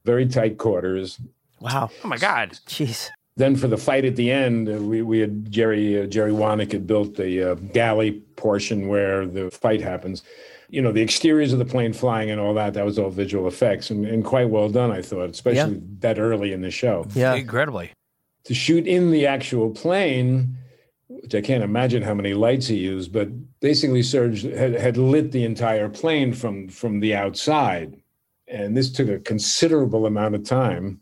[0.06, 1.20] very tight quarters.
[1.60, 1.90] Wow.
[2.04, 2.52] Oh my God.
[2.68, 3.10] Jeez.
[3.38, 6.72] Then for the fight at the end, uh, we, we had Jerry uh, Jerry Wanek
[6.72, 10.24] had built the uh, galley portion where the fight happens.
[10.72, 13.48] You know, the exteriors of the plane flying and all that, that was all visual
[13.48, 17.06] effects and, and quite well done, I thought, especially that early in the show.
[17.14, 17.36] Yeah.
[17.36, 17.92] Incredibly.
[18.46, 20.56] to shoot in the actual plane,
[21.10, 23.28] which I can't imagine how many lights he used, but
[23.60, 27.98] basically Serge had, had lit the entire plane from from the outside.
[28.48, 31.02] And this took a considerable amount of time.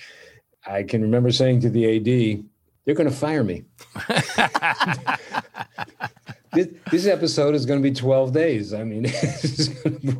[0.66, 2.44] I can remember saying to the AD,
[2.84, 3.64] they're going to fire me.
[6.56, 8.74] this, this, episode is going to be 12 days.
[8.74, 9.02] I mean,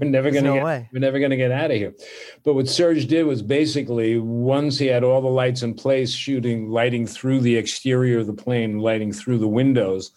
[0.00, 1.94] we're never going to no get, we're never going to get out of here.
[2.44, 6.70] But what Serge did was basically once he had all the lights in place, shooting,
[6.70, 10.12] lighting through the exterior of the plane, lighting through the windows,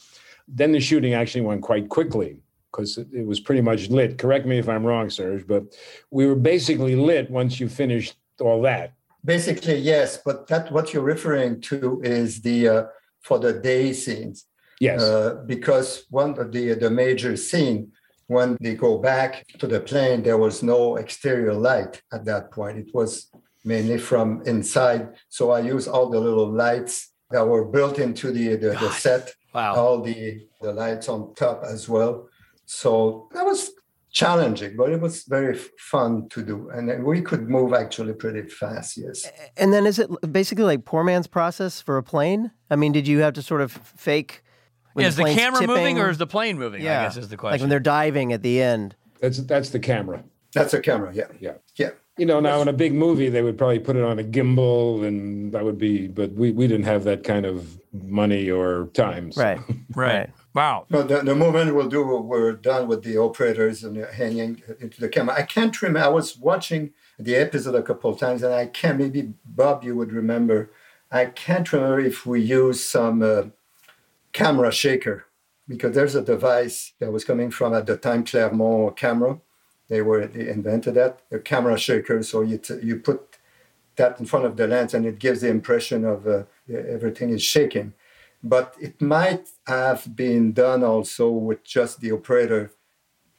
[0.47, 2.39] then the shooting actually went quite quickly
[2.71, 4.17] because it was pretty much lit.
[4.17, 5.63] Correct me if I'm wrong, Serge, but
[6.11, 8.93] we were basically lit once you finished all that.
[9.25, 12.83] Basically, yes, but that what you're referring to is the uh,
[13.21, 14.45] for the day scenes.
[14.79, 15.01] Yes.
[15.01, 17.91] Uh, because one of the the major scene
[18.27, 22.77] when they go back to the plane, there was no exterior light at that point.
[22.77, 23.31] It was
[23.65, 25.09] mainly from inside.
[25.29, 29.33] So I used all the little lights that were built into the the, the set.
[29.53, 29.75] Wow.
[29.75, 32.29] All the the lights on top as well.
[32.65, 33.71] So that was
[34.11, 36.69] challenging, but it was very fun to do.
[36.69, 39.29] And we could move actually pretty fast, yes.
[39.57, 42.51] And then is it basically like poor man's process for a plane?
[42.69, 44.43] I mean, did you have to sort of fake?
[44.95, 45.75] Yeah, is the, the camera tipping?
[45.75, 46.81] moving or is the plane moving?
[46.81, 47.01] Yeah.
[47.01, 47.53] I guess is the question.
[47.53, 48.95] Like when they're diving at the end.
[49.19, 50.23] That's that's the camera.
[50.53, 51.27] That's a camera, yeah.
[51.39, 51.53] Yeah.
[51.75, 51.91] Yeah.
[52.17, 55.05] You know, now in a big movie, they would probably put it on a gimbal,
[55.07, 56.07] and that would be.
[56.07, 59.35] But we, we didn't have that kind of money or times.
[59.35, 59.41] So.
[59.95, 60.29] Right, right.
[60.53, 60.85] Wow.
[60.89, 65.07] No, the, the moment we'll do, we're done with the operators and hanging into the
[65.07, 65.35] camera.
[65.35, 66.05] I can't remember.
[66.05, 68.97] I was watching the episode a couple of times, and I can't.
[68.99, 70.71] Maybe Bob, you would remember.
[71.11, 73.43] I can't remember if we used some uh,
[74.31, 75.25] camera shaker
[75.67, 79.39] because there's a device that was coming from at the time Clairmont camera.
[79.87, 82.21] They were they invented that a camera shaker.
[82.23, 83.37] So you t- you put
[83.95, 87.43] that in front of the lens, and it gives the impression of uh, everything is
[87.43, 87.93] shaking
[88.43, 92.71] but it might have been done also with just the operator,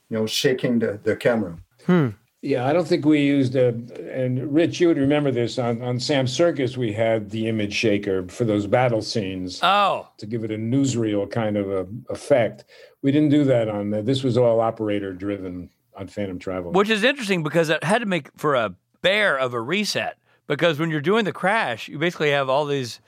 [0.08, 1.58] you know, shaking the, the camera.
[1.86, 2.08] Hmm.
[2.42, 3.68] Yeah, I don't think we used a.
[3.68, 6.76] And Rich, you would remember this on on Sam Circus.
[6.76, 9.60] We had the image shaker for those battle scenes.
[9.62, 12.64] Oh, to give it a newsreel kind of a effect.
[13.02, 13.90] We didn't do that on.
[13.90, 18.06] This was all operator driven on Phantom Travel, which is interesting because it had to
[18.06, 20.16] make for a bear of a reset.
[20.46, 23.00] Because when you're doing the crash, you basically have all these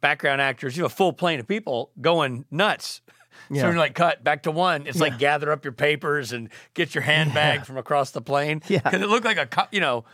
[0.00, 3.00] background actors, you know, a full plane of people going nuts.
[3.50, 3.62] Yeah.
[3.62, 4.86] So you're like, cut back to one.
[4.86, 5.04] It's yeah.
[5.04, 7.64] like gather up your papers and get your handbag yeah.
[7.64, 8.62] from across the plane.
[8.68, 10.04] Yeah, because it looked like a you know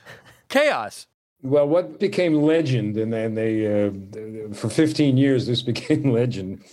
[0.48, 1.06] chaos.
[1.42, 6.64] Well, what became legend, and then they uh, for 15 years this became legend.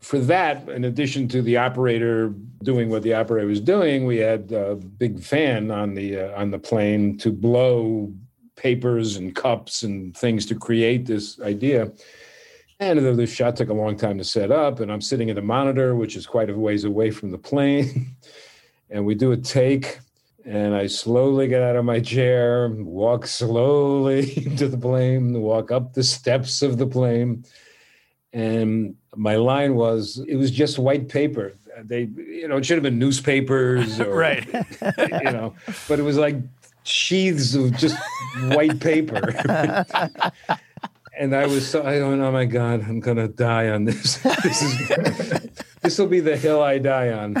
[0.00, 4.52] For that, in addition to the operator doing what the operator was doing, we had
[4.52, 8.12] a big fan on the uh, on the plane to blow
[8.54, 11.90] papers and cups and things to create this idea.
[12.80, 15.42] And the shot took a long time to set up, and I'm sitting at a
[15.42, 18.14] monitor, which is quite a ways away from the plane.
[18.90, 19.98] and we do a take,
[20.44, 24.26] and I slowly get out of my chair, walk slowly
[24.58, 27.44] to the plane, walk up the steps of the plane.
[28.32, 31.54] And my line was, it was just white paper.
[31.82, 34.46] They, you know, it should have been newspapers or, right.
[34.52, 35.54] you know,
[35.88, 36.36] but it was like
[36.84, 37.96] sheaths of just
[38.50, 39.84] white paper
[41.18, 44.16] and I was so I don't oh my god I'm gonna die on this.
[44.42, 45.50] this is
[45.82, 47.36] this will be the hill I die on.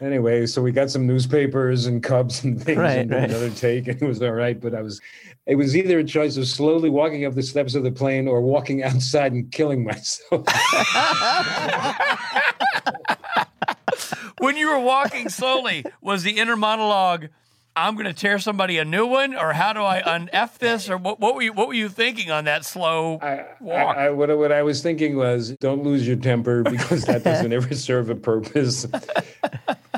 [0.00, 3.30] Anyway, so we got some newspapers and cups and things right, and right.
[3.30, 4.60] another take, and it was all right.
[4.60, 5.00] But I was
[5.46, 8.40] it was either a choice of slowly walking up the steps of the plane or
[8.40, 10.46] walking outside and killing myself.
[14.38, 17.28] when you were walking slowly, was the inner monologue?
[17.76, 20.96] I'm going to tear somebody a new one, or how do I unf this, or
[20.96, 23.96] what, what were you what were you thinking on that slow I, walk?
[23.96, 27.52] I, I, what, what I was thinking was, don't lose your temper because that doesn't
[27.52, 28.86] ever serve a purpose.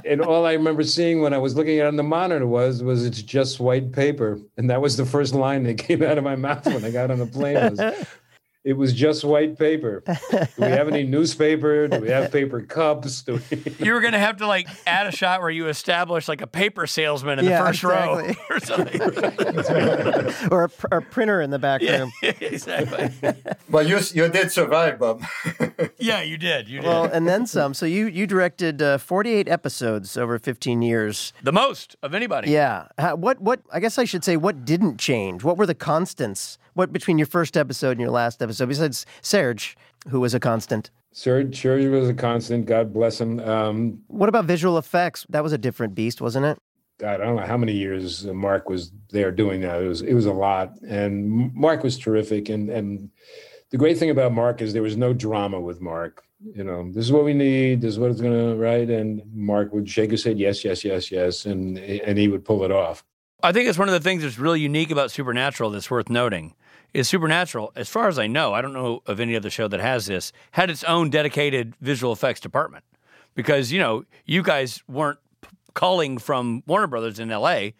[0.05, 2.83] and all I remember seeing when I was looking at it on the monitor was
[2.83, 6.25] was it's just white paper, and that was the first line that came out of
[6.25, 7.77] my mouth when I got on the plane.
[7.77, 8.07] Was,
[8.64, 10.05] it was just white paper.
[10.31, 11.88] Do we have any newspaper?
[11.88, 13.25] Do we have paper cups?
[13.27, 13.40] We...
[13.81, 16.46] You were going to have to like add a shot where you establish like a
[16.46, 18.37] paper salesman in yeah, the first exactly.
[18.48, 19.01] row or something.
[20.53, 22.12] or, a, or, a, printer in the back room.
[22.22, 23.35] Yeah, exactly.
[23.68, 25.25] well, you, you did survive, Bob.
[25.98, 26.68] yeah, you did.
[26.68, 26.87] You did.
[26.87, 27.75] Well, and then some.
[27.75, 31.33] So you, you directed uh, 48 episodes over 15 years.
[31.42, 32.53] The most of anybody.
[32.53, 32.87] Yeah.
[33.16, 35.42] what, what, I guess I should say, what didn't change?
[35.42, 36.59] What were the constants?
[36.75, 38.69] What between your first episode and your last episode?
[38.69, 39.77] Besides Serge,
[40.09, 40.91] who was a constant.
[41.13, 42.67] Serge, Serge was a constant.
[42.67, 43.39] God bless him.
[43.41, 45.27] Um, what about visual effects?
[45.29, 46.59] That was a different beast, wasn't it?
[46.99, 49.83] God, I don't know how many years Mark was there doing that.
[49.83, 52.49] It was it was a lot, and Mark was terrific.
[52.49, 53.11] And and
[53.71, 56.25] the great thing about Mark is there was no drama with Mark.
[56.55, 57.83] You know, this is what we need.
[57.83, 58.89] This is what it's going to right.
[58.89, 62.65] And Mark would shake his head, yes, yes, yes, yes, and and he would pull
[62.65, 63.05] it off.
[63.43, 66.55] I think it's one of the things that's really unique about Supernatural that's worth noting.
[66.94, 69.81] Is Supernatural, as far as I know, I don't know of any other show that
[69.81, 72.85] has this, had its own dedicated visual effects department.
[73.35, 75.18] Because, you know, you guys weren't
[75.74, 77.70] calling from Warner Brothers in LA,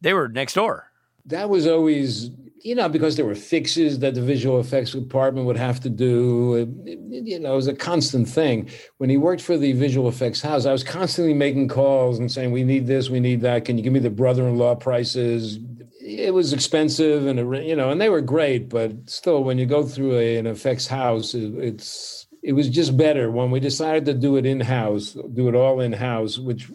[0.00, 0.92] they were next door.
[1.26, 2.30] That was always
[2.64, 6.66] you know, because there were fixes that the visual effects department would have to do.
[7.10, 8.70] You know, it was a constant thing.
[8.96, 12.52] When he worked for the visual effects house, I was constantly making calls and saying,
[12.52, 13.66] "We need this, we need that.
[13.66, 15.58] Can you give me the brother-in-law prices?"
[16.06, 19.64] It was expensive, and it, you know, and they were great, but still, when you
[19.64, 24.04] go through a, an effects house, it, it's it was just better when we decided
[24.04, 26.70] to do it in house, do it all in house, which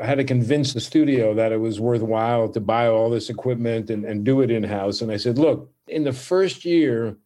[0.00, 3.90] I had to convince the studio that it was worthwhile to buy all this equipment
[3.90, 5.02] and, and do it in house.
[5.02, 7.18] And I said, look, in the first year,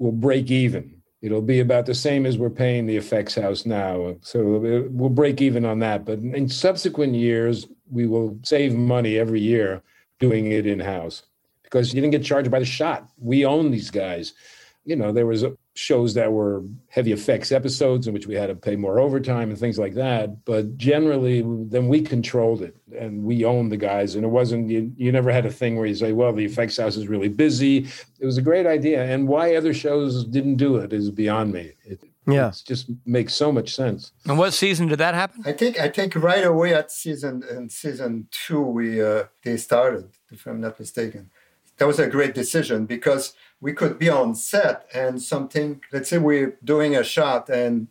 [0.00, 1.00] we'll break even.
[1.22, 4.16] It'll be about the same as we're paying the effects house now.
[4.22, 6.04] So uh, we'll break even on that.
[6.04, 9.82] But in subsequent years, we will save money every year
[10.18, 11.22] doing it in house
[11.62, 13.08] because you didn't get charged by the shot.
[13.18, 14.32] We own these guys.
[14.84, 18.54] You know, there was shows that were heavy effects episodes in which we had to
[18.56, 20.44] pay more overtime and things like that.
[20.44, 24.16] But generally, then we controlled it and we owned the guys.
[24.16, 26.78] And it wasn't, you, you never had a thing where you say, well, the effects
[26.78, 27.86] house is really busy.
[28.18, 29.04] It was a great idea.
[29.04, 31.74] And why other shows didn't do it is beyond me.
[31.84, 32.48] It, yeah.
[32.48, 34.12] It just makes so much sense.
[34.26, 35.42] And what season did that happen?
[35.44, 40.10] I think I think right away at season in season two we uh, they started,
[40.30, 41.30] if I'm not mistaken.
[41.78, 46.18] That was a great decision because we could be on set and something, let's say
[46.18, 47.88] we're doing a shot and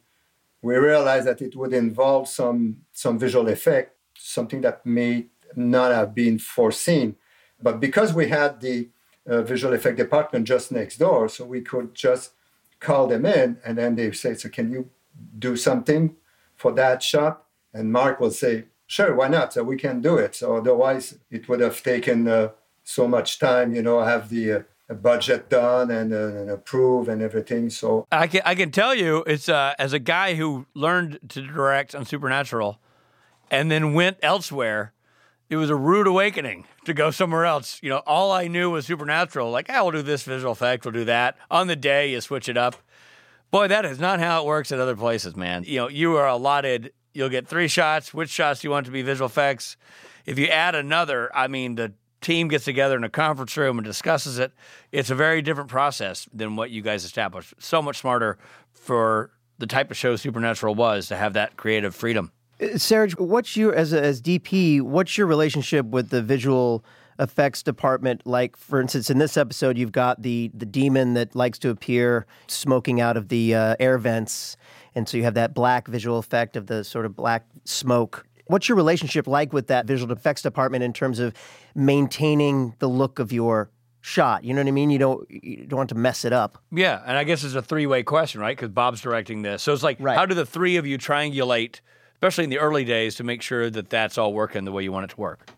[0.62, 6.13] we realize that it would involve some, some visual effect, something that may not have
[6.15, 7.15] been foreseen.
[7.62, 8.89] But because we had the
[9.26, 12.32] uh, visual effect department just next door, so we could just
[12.80, 14.90] call them in and then they say, So, can you
[15.38, 16.16] do something
[16.56, 17.44] for that shot?
[17.74, 19.54] And Mark will say, Sure, why not?
[19.54, 20.36] So, we can do it.
[20.36, 22.50] So, otherwise, it would have taken uh,
[22.84, 27.10] so much time, you know, have the uh, a budget done and, uh, and approved
[27.10, 27.70] and everything.
[27.70, 31.42] So I can I can tell you, it's uh, as a guy who learned to
[31.42, 32.80] direct on Supernatural,
[33.52, 34.94] and then went elsewhere.
[35.50, 37.80] It was a rude awakening to go somewhere else.
[37.84, 39.52] You know, all I knew was Supernatural.
[39.52, 41.38] Like, I ah, will do this visual effect, we'll do that.
[41.52, 42.76] On the day, you switch it up.
[43.52, 45.63] Boy, that is not how it works at other places, man.
[45.65, 46.91] You know, you are allotted.
[47.13, 48.13] You'll get three shots.
[48.13, 49.78] Which shots do you want to be visual effects?
[50.26, 53.86] If you add another, I mean, the team gets together in a conference room and
[53.86, 54.52] discusses it,
[54.91, 57.54] it's a very different process than what you guys established.
[57.60, 58.38] So much smarter
[58.73, 62.32] for the type of show Supernatural was to have that creative freedom.
[62.78, 64.82] Serge, what's your as a, as DP?
[64.82, 66.84] What's your relationship with the visual
[67.20, 68.26] effects department?
[68.26, 72.26] Like, for instance, in this episode, you've got the the demon that likes to appear
[72.48, 74.58] smoking out of the uh, air vents,
[74.96, 78.70] and so you have that black visual effect of the sort of black smoke What's
[78.70, 81.34] your relationship like with that visual effects department in terms of
[81.76, 83.70] maintaining the look of your
[84.02, 84.43] shot?
[84.43, 84.89] You know what I mean?
[84.89, 86.58] You don't you don't want to mess it up.
[86.72, 88.56] Yeah, and I guess it's a three way question, right?
[88.56, 90.17] Because Bob's directing this, so it's like, right.
[90.17, 91.82] how do the three of you triangulate,
[92.17, 94.91] especially in the early days, to make sure that that's all working the way you
[94.91, 95.49] want it to work?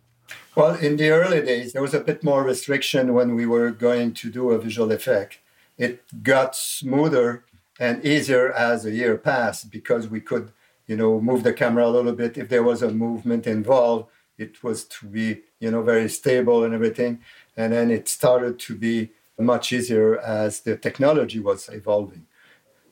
[0.56, 4.14] Well, in the early days, there was a bit more restriction when we were going
[4.16, 5.40] to do a visual effect.
[5.78, 7.46] It got smoother
[7.80, 10.52] and easier as the year passed because we could
[10.90, 12.36] you know, move the camera a little bit.
[12.36, 16.74] If there was a movement involved, it was to be, you know, very stable and
[16.74, 17.20] everything.
[17.56, 22.26] And then it started to be much easier as the technology was evolving.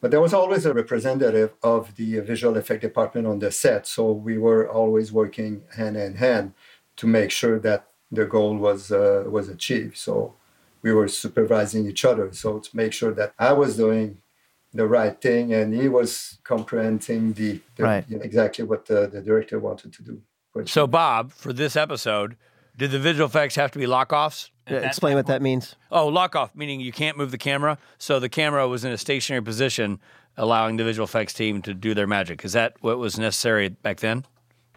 [0.08, 3.86] But there was always a representative of the visual effect department on the set.
[3.86, 6.54] So we were always working hand in hand
[6.96, 9.98] to make sure that the goal was uh, was achieved.
[9.98, 10.34] So
[10.82, 12.32] we were supervising each other.
[12.32, 14.22] So to make sure that I was doing
[14.74, 18.06] the right thing, and he was comprehending the, the right.
[18.08, 20.22] you know, exactly what the, the director wanted to do.
[20.68, 22.38] So, Bob, for this episode,
[22.78, 24.14] did the visual effects have to be lock
[24.68, 24.82] offs?
[24.84, 25.76] Yeah, explain what that means.
[25.92, 27.78] Oh, lock off, meaning you can't move the camera.
[27.98, 30.00] So the camera was in a stationary position,
[30.38, 32.46] allowing the visual effects team to do their magic.
[32.46, 34.26] Is that what was necessary back then?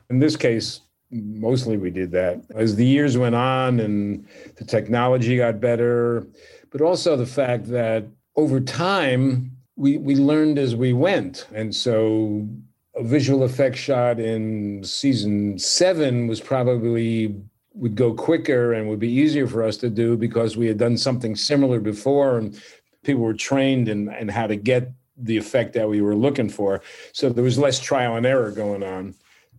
[0.09, 0.81] In this case,
[1.11, 2.43] mostly we did that.
[2.55, 4.27] As the years went on and
[4.57, 6.27] the technology got better,
[6.71, 8.05] but also the fact that
[8.37, 12.47] over time, we we learned as we went, and so
[12.95, 17.35] a visual effect shot in season seven was probably
[17.75, 20.97] would go quicker and would be easier for us to do because we had done
[20.97, 22.61] something similar before and
[23.05, 26.83] people were trained in, in how to get the effect that we were looking for.
[27.13, 29.15] So there was less trial and error going on.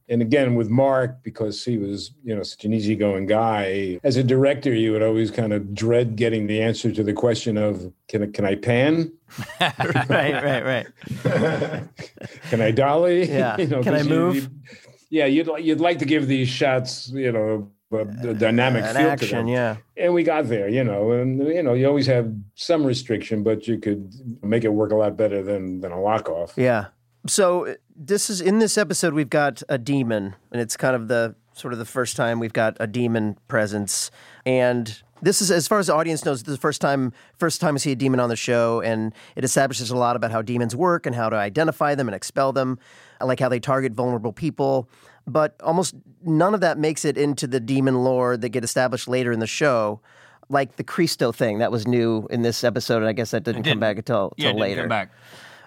[0.09, 4.23] And again, with Mark, because he was, you know, such an easygoing guy, as a
[4.23, 8.23] director, you would always kind of dread getting the answer to the question of, can
[8.23, 9.13] I, can I pan?
[9.61, 10.87] right, right, right.
[12.49, 13.29] can I dolly?
[13.29, 13.55] Yeah.
[13.59, 14.35] you know, Can I 'cause you- move?
[14.35, 14.49] you-
[15.13, 18.83] yeah, you'd like you'd like to give these shots, you know, a, a uh, dynamic
[18.83, 19.47] An feel to action, them.
[19.47, 19.77] yeah.
[19.97, 23.67] And we got there, you know, and you know, you always have some restriction, but
[23.67, 26.53] you could make it work a lot better than than a lock off.
[26.57, 26.87] Yeah.
[27.27, 31.07] So uh, this is in this episode we've got a demon, and it's kind of
[31.07, 34.09] the sort of the first time we've got a demon presence.
[34.45, 37.61] And this is as far as the audience knows, this is the first time first
[37.61, 40.41] time we see a demon on the show, and it establishes a lot about how
[40.41, 42.79] demons work and how to identify them and expel them,
[43.19, 44.89] I like how they target vulnerable people.
[45.31, 49.31] But almost none of that makes it into the demon lore that get established later
[49.31, 50.01] in the show.
[50.49, 53.63] Like the Christo thing that was new in this episode, and I guess that didn't,
[53.63, 53.79] come didn't.
[53.79, 54.81] back until, Yeah, until it didn't later.
[54.83, 55.11] come back.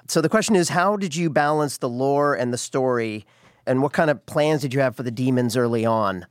[0.09, 3.25] So the question is, how did you balance the lore and the story,
[3.67, 6.27] and what kind of plans did you have for the demons early on?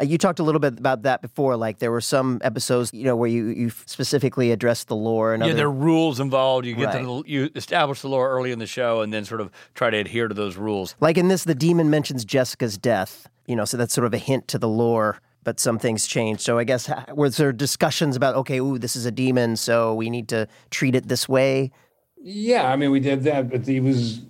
[0.00, 1.56] Uh, you talked a little bit about that before.
[1.56, 5.42] Like there were some episodes, you know, where you, you specifically addressed the lore and
[5.42, 5.56] Yeah, other.
[5.56, 6.66] there are rules involved.
[6.66, 7.02] You get Right.
[7.04, 9.96] the, you establish the lore early in the show, and then sort of try to
[9.96, 10.94] adhere to those rules.
[11.00, 13.28] Like in this, the demon mentions Jessica's death.
[13.46, 15.20] You know, so that's sort of a hint to the lore.
[15.44, 16.40] But some things changed.
[16.40, 19.94] So I guess ha- was there discussions about okay, ooh, this is a demon, so
[19.94, 21.70] we need to treat it this way?
[22.20, 24.22] Yeah, I mean, we did that, but he was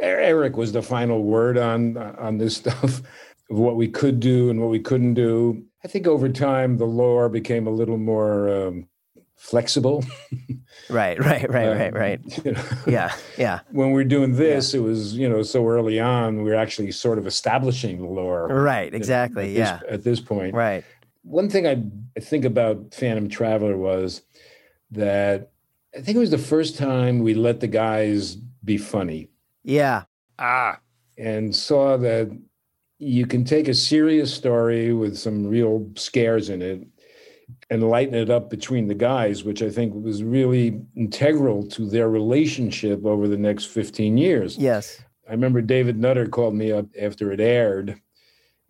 [0.00, 3.02] Eric was the final word on on this stuff
[3.50, 5.64] of what we could do and what we couldn't do.
[5.84, 8.88] I think over time the lore became a little more um,
[9.36, 10.04] flexible.
[10.90, 12.20] Right, right, right, right, Um, right.
[12.44, 12.62] you know.
[12.86, 16.50] Yeah, yeah, When we are doing this, it was you know so early on we
[16.50, 18.48] were actually sort of establishing the lore.
[18.48, 19.54] right, at exactly.
[19.54, 20.84] this- Yeah, at this point, right.
[21.22, 21.82] one thing I,
[22.16, 24.22] I think about Phantom Traveler was
[24.90, 25.52] that
[25.96, 28.34] I think it was the first time we let the guys
[28.64, 29.28] be funny
[29.62, 30.02] Yeah,
[30.38, 30.80] Ah,
[31.16, 32.36] and saw that
[32.98, 36.86] you can take a serious story with some real scares in it
[37.70, 42.08] and lighten it up between the guys, which I think was really integral to their
[42.08, 44.56] relationship over the next 15 years.
[44.56, 45.00] yes.
[45.26, 47.98] I remember David Nutter called me up after it aired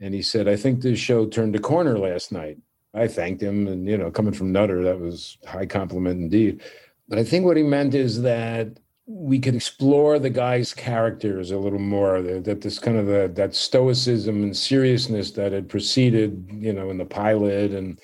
[0.00, 2.58] and he said, I think this show turned a corner last night.
[2.94, 3.66] I thanked him.
[3.66, 6.62] And, you know, coming from Nutter, that was high compliment indeed.
[7.08, 11.59] But I think what he meant is that we could explore the guy's characters a
[11.59, 16.48] little more, that, that this kind of the, that stoicism and seriousness that had preceded,
[16.50, 18.00] you know, in the pilot and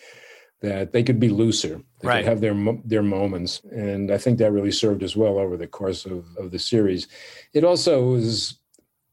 [0.60, 1.80] that they could be looser.
[2.00, 2.16] They Right.
[2.24, 3.62] could have their their moments.
[3.72, 7.08] And I think that really served us well over the course of, of the series.
[7.54, 8.58] It also was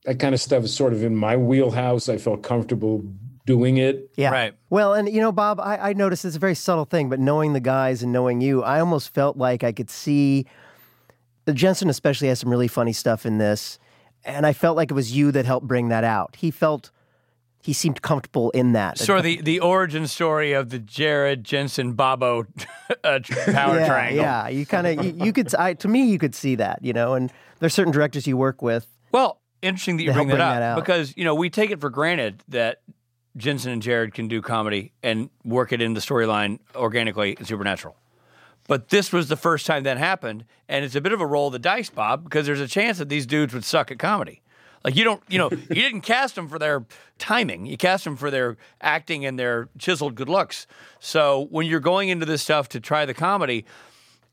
[0.04, 2.10] that kind of stuff is sort of in my wheelhouse.
[2.10, 3.02] I felt comfortable
[3.46, 4.10] doing it.
[4.18, 4.32] Yeah.
[4.32, 4.54] Right.
[4.70, 7.54] Well, and you know, Bob, I, I noticed it's a very subtle thing, but knowing
[7.54, 10.46] the guys and knowing you, I almost felt like I could see.
[11.56, 13.80] Jensen especially has some really funny stuff in this,
[14.26, 16.36] and I felt like it was you that helped bring that out.
[16.38, 16.92] He felt
[17.62, 18.98] he seemed comfortable in that.
[18.98, 22.48] sort of the, the origin story of the Jared Jensen Bobo
[23.04, 24.24] uh, power yeah, triangle.
[24.24, 24.48] yeah.
[24.48, 27.14] You kind of you, you could I, to me you could see that, you know.
[27.14, 28.88] And there's certain directors you work with.
[29.12, 30.76] Well, interesting that you bring that, bring up that out.
[30.76, 32.82] because you know we take it for granted that
[33.36, 37.96] Jensen and Jared can do comedy and work it in the storyline organically and Supernatural.
[38.68, 41.48] But this was the first time that happened, and it's a bit of a roll
[41.48, 44.42] of the dice, Bob, because there's a chance that these dudes would suck at comedy.
[44.84, 46.86] Like you don't, you know, you didn't cast them for their
[47.18, 47.66] timing.
[47.66, 50.68] You cast them for their acting and their chiseled good looks.
[51.00, 53.66] So when you're going into this stuff to try the comedy,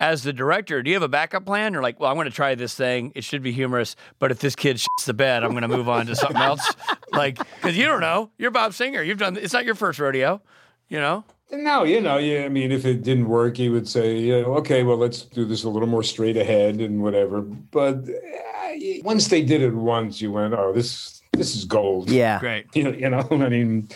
[0.00, 1.72] as the director, do you have a backup plan?
[1.72, 3.12] You're like, well, I'm going to try this thing.
[3.14, 5.88] It should be humorous, but if this kid shits the bed, I'm going to move
[5.88, 6.74] on to something else.
[7.12, 8.32] Like, because you don't know.
[8.38, 9.00] You're Bob Singer.
[9.00, 9.36] You've done.
[9.36, 10.42] It's not your first rodeo.
[10.88, 11.24] You know.
[11.56, 12.44] No, you know, yeah.
[12.44, 15.44] I mean, if it didn't work, he would say, you know, okay, well, let's do
[15.44, 17.40] this a little more straight ahead and whatever.
[17.42, 22.10] But uh, once they did it once, you went, oh, this this is gold.
[22.10, 22.38] Yeah.
[22.40, 22.66] Great.
[22.74, 23.88] You know, you know, I mean,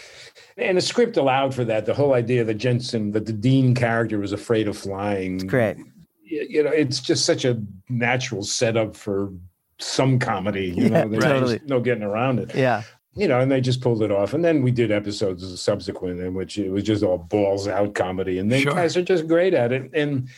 [0.56, 1.86] and the script allowed for that.
[1.86, 5.38] The whole idea that Jensen, that the Dean character was afraid of flying.
[5.38, 5.76] Great.
[6.24, 9.32] You you know, it's just such a natural setup for
[9.78, 10.66] some comedy.
[10.76, 11.60] You Yeah, know, there's totally.
[11.66, 12.82] no getting around it Yeah.
[13.18, 14.32] You know, and they just pulled it off.
[14.34, 18.38] And then we did episodes subsequent in which it was just all balls out comedy.
[18.38, 18.72] And they Sure.
[18.72, 19.90] guys are just great at it.
[19.92, 20.28] And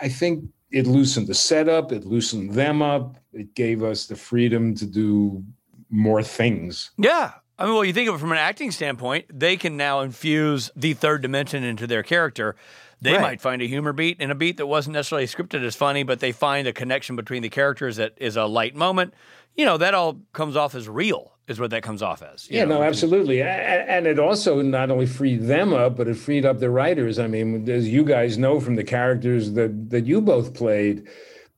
[0.00, 4.74] I think it loosened the setup, it loosened them up, it gave us the freedom
[4.74, 5.42] to do
[5.90, 6.90] more things.
[6.98, 7.32] Yeah.
[7.58, 10.70] I mean, well, you think of it from an acting standpoint, they can now infuse
[10.76, 12.54] the third dimension into their character.
[13.00, 13.20] They Right.
[13.22, 16.20] might find a humor beat in a beat that wasn't necessarily scripted as funny, but
[16.20, 19.14] they find a connection between the characters that is a light moment.
[19.58, 22.48] You know, that all comes off as real, is what that comes off as.
[22.48, 23.40] you Yeah, know, no, absolutely.
[23.40, 26.70] A- a- And it also not only freed them up, but it freed up the
[26.70, 27.18] writers.
[27.18, 31.08] I mean, as you guys know from the characters that, that you both played,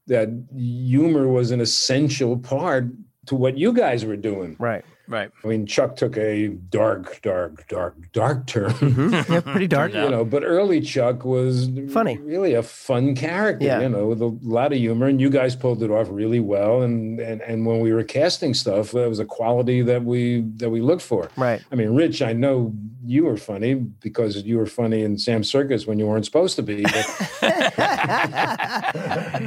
[0.06, 2.86] that humor was an essential part
[3.26, 4.56] to what you guys were doing.
[4.58, 4.84] Right.
[5.10, 5.30] Right.
[5.44, 8.70] I mean, Chuck took a dark, dark, dark, dark turn.
[8.70, 9.32] Mm-hmm.
[9.32, 9.92] Yeah, pretty dark.
[9.94, 12.16] you know, but early Chuck was Funny.
[12.18, 13.80] really a fun character, Yeah.
[13.80, 16.82] you know, with a lot of humor, and you guys pulled it off really well.
[16.82, 20.70] And and and when we were casting stuff, that was a quality that we that
[20.70, 21.28] we looked for.
[21.36, 21.60] Right.
[21.72, 22.72] I mean, Rich, I know
[23.04, 26.62] you were funny because you were funny in Sam Circus when you weren't supposed to
[26.62, 26.82] be.
[26.82, 27.40] But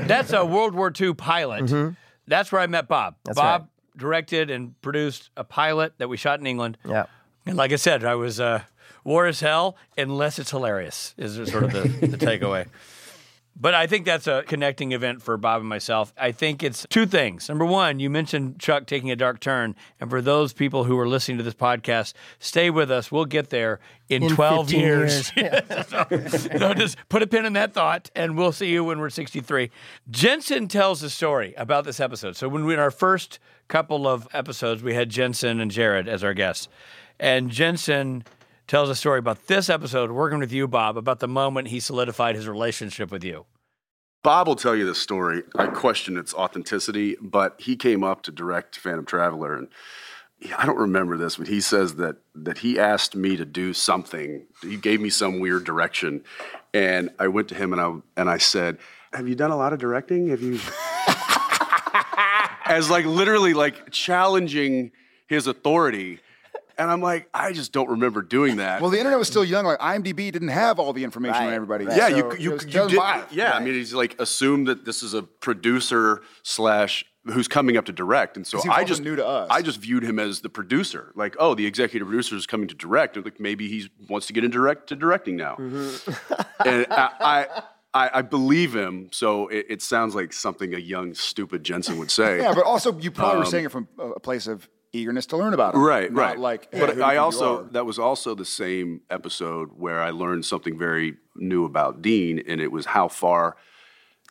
[0.07, 1.95] That's a World War II pilot.
[2.27, 3.13] That's where I met Bob.
[3.13, 3.21] Mm-hmm.
[3.25, 3.67] That's Bob
[3.97, 6.77] directed and produced a pilot that we shot in England.
[6.87, 7.05] Yeah.
[7.45, 8.63] And like I said, I was uh,
[9.03, 12.67] war as hell, unless it's hilarious, is sort of the, the takeaway.
[13.55, 16.11] But I think that's a connecting event for Bob and myself.
[16.17, 17.47] I think it's two things.
[17.49, 19.75] Number one, you mentioned Chuck taking a dark turn.
[19.99, 23.11] And for those people who are listening to this podcast, stay with us.
[23.11, 23.79] We'll get there
[24.09, 25.31] in, In 12 15 years.
[25.37, 25.61] years.
[25.87, 26.05] so,
[26.59, 29.69] so just put a pin in that thought, and we'll see you when we're 63.
[30.09, 32.35] Jensen tells a story about this episode.
[32.35, 33.37] So when we in our first
[33.67, 36.67] couple of episodes, we had Jensen and Jared as our guests,
[37.19, 38.23] and Jensen
[38.67, 42.35] tells a story about this episode working with you, Bob, about the moment he solidified
[42.35, 43.45] his relationship with you.
[44.23, 45.43] Bob will tell you this story.
[45.55, 49.67] I question its authenticity, but he came up to direct Phantom Traveler, and
[50.57, 54.45] I don't remember this, but he says that that he asked me to do something.
[54.61, 56.23] He gave me some weird direction,
[56.73, 58.77] and I went to him and I and I said,
[59.13, 60.29] "Have you done a lot of directing?
[60.29, 60.59] Have you?"
[62.65, 64.91] As like literally like challenging
[65.27, 66.19] his authority.
[66.77, 68.81] And I'm like, I just don't remember doing that.
[68.81, 69.65] Well, the internet was still young.
[69.65, 71.85] Like IMDb didn't have all the information on everybody.
[71.85, 71.97] right.
[71.97, 72.93] Yeah, So you you, you did.
[73.31, 77.85] Yeah, I mean, he's like assumed that this is a producer slash who's coming up
[77.85, 79.47] to direct, and so he was I just new to us.
[79.49, 81.11] I just viewed him as the producer.
[81.15, 83.15] Like, oh, the executive producer is coming to direct.
[83.23, 86.41] Like maybe he wants to get into direct to directing now, Mm-hmm.
[86.67, 87.11] and I.
[87.19, 87.63] I
[87.95, 92.09] I, I believe him, so it, it sounds like something a young, stupid Jensen would
[92.09, 92.39] say.
[92.39, 95.37] Yeah, but also you probably were saying it from a a place of eagerness to
[95.37, 95.79] learn about it.
[95.79, 96.39] Right, Not right.
[96.39, 100.11] Like, hey, but who I think also that was also the same episode where I
[100.11, 103.57] learned something very new about Dean, and it was how far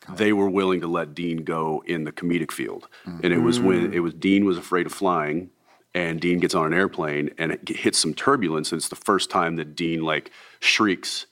[0.09, 2.87] they were willing to let Dean go in the comedic field.
[3.05, 3.93] And it was when mm-hmm.
[3.93, 5.51] it was Dean was afraid of flying,
[5.93, 9.29] and Dean gets on an airplane and it hits some turbulence, and it's the first
[9.29, 11.27] time that Dean like shrieks.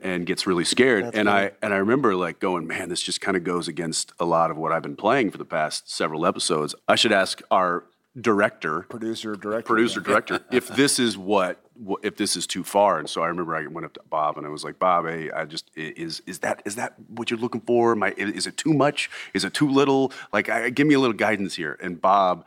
[0.00, 3.36] And gets really scared, and I and I remember like going, man, this just kind
[3.36, 6.74] of goes against a lot of what I've been playing for the past several episodes.
[6.88, 7.84] I should ask our
[8.20, 9.66] director, producer, director.
[9.66, 13.28] producer director if this is what what- if this is too far and so i
[13.28, 16.20] remember i went up to bob and i was like bob hey i just is
[16.26, 19.44] is that is that what you're looking for Am I, is it too much is
[19.44, 22.44] it too little like I, give me a little guidance here and bob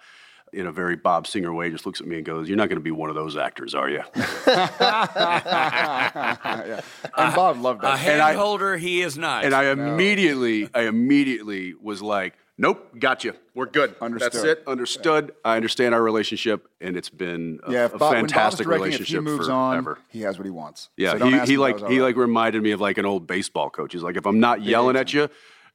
[0.52, 2.78] in a very bob singer way just looks at me and goes you're not going
[2.78, 4.02] to be one of those actors are you
[4.48, 5.52] yeah.
[7.18, 7.88] And uh, Bob loved that.
[7.88, 8.00] A that.
[8.00, 9.46] hand I- holder, he is not.
[9.46, 14.46] and i immediately i immediately was like nope got you we're good that's Understood.
[14.46, 18.22] it understood i understand our relationship and it's been a, yeah, if a Bob, when
[18.24, 20.90] Bob's fantastic directing, if relationship he moves forever on, he has what he wants.
[20.98, 23.70] Yeah, So he, he like he all like reminded me of like an old baseball
[23.70, 23.94] coach.
[23.94, 25.30] He's like, if I'm not yelling at you,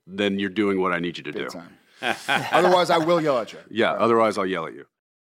[0.06, 1.46] then you're doing what I need you to do.
[1.46, 1.76] time.
[2.52, 3.58] Otherwise, I will yell at you.
[3.70, 4.86] Yeah, otherwise I'll yell at you.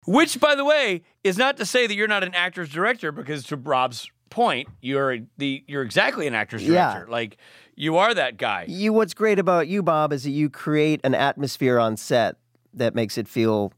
[0.06, 3.44] Which, by the way, is not to say that you're not an actor's director, because
[3.44, 6.92] to Rob's point, you're the you're exactly an actor's Yeah.
[6.94, 7.10] director.
[7.10, 7.36] Like
[7.78, 8.64] you are that guy.
[8.68, 12.36] You, what's great about you, Bob, is that you create an atmosphere on set
[12.74, 13.72] that makes it feel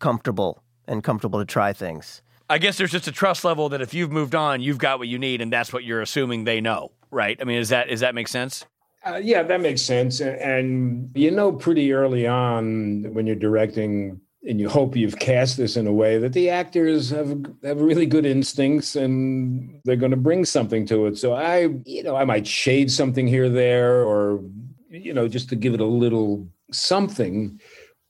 [0.00, 2.22] comfortable and comfortable to try things.
[2.50, 5.08] I guess there's just a trust level that if you've moved on, you've got what
[5.08, 7.36] you need, and that's what you're assuming they know, right?
[7.40, 8.64] I mean, is that does that make sense?
[9.06, 10.20] Uh, yeah, that makes sense.
[10.20, 15.56] A- And you know, pretty early on when you're directing, and you hope you've cast
[15.56, 20.12] this in a way that the actors have have really good instincts and they're going
[20.12, 21.18] to bring something to it.
[21.18, 24.42] So I, you know, I might shade something here, there, or
[24.90, 27.60] you know, just to give it a little something.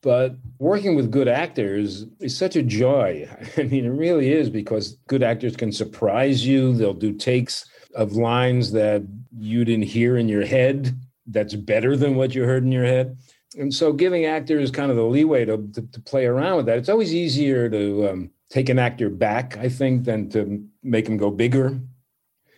[0.01, 3.29] But working with good actors is such a joy.
[3.57, 6.74] I mean, it really is because good actors can surprise you.
[6.74, 9.03] They'll do takes of lines that
[9.37, 13.18] you didn't hear in your head that's better than what you heard in your head.
[13.59, 16.79] And so giving actors kind of the leeway to, to, to play around with that.
[16.79, 21.17] It's always easier to um, take an actor back, I think, than to make them
[21.17, 21.79] go bigger.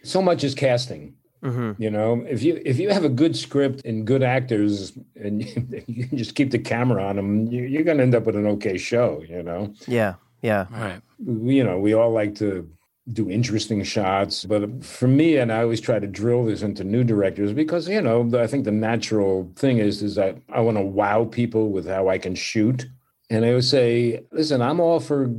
[0.02, 1.14] So much is casting.
[1.42, 1.82] Mm-hmm.
[1.82, 5.42] You know, if you if you have a good script and good actors, and
[5.86, 8.36] you can just keep the camera on them, you, you're going to end up with
[8.36, 9.22] an okay show.
[9.26, 10.66] You know, Yeah, yeah.
[10.70, 11.00] Right.
[11.18, 12.68] you know, we all like to
[13.12, 17.02] do interesting shots, but for me, and I always try to drill this into new
[17.02, 20.82] directors because you know, I think the natural thing is is that I want to
[20.82, 22.86] wow people with how I can shoot,
[23.28, 25.30] and I would say, listen, I'm all for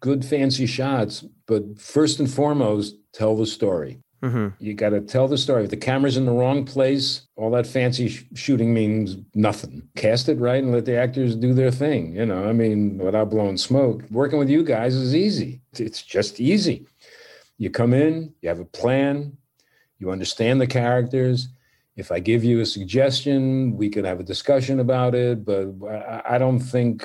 [0.00, 4.00] good fancy shots, but first and foremost, tell the story.
[4.22, 4.48] Mm-hmm.
[4.64, 5.64] You got to tell the story.
[5.64, 9.82] If the camera's in the wrong place, all that fancy sh- shooting means nothing.
[9.96, 12.14] Cast it right and let the actors do their thing.
[12.14, 14.04] You know, I mean, without blowing smoke.
[14.10, 15.60] Working with you guys is easy.
[15.72, 16.86] It's just easy.
[17.58, 19.36] You come in, you have a plan,
[19.98, 21.48] you understand the characters.
[21.96, 25.44] If I give you a suggestion, we could have a discussion about it.
[25.44, 25.68] But
[26.26, 27.04] I don't think,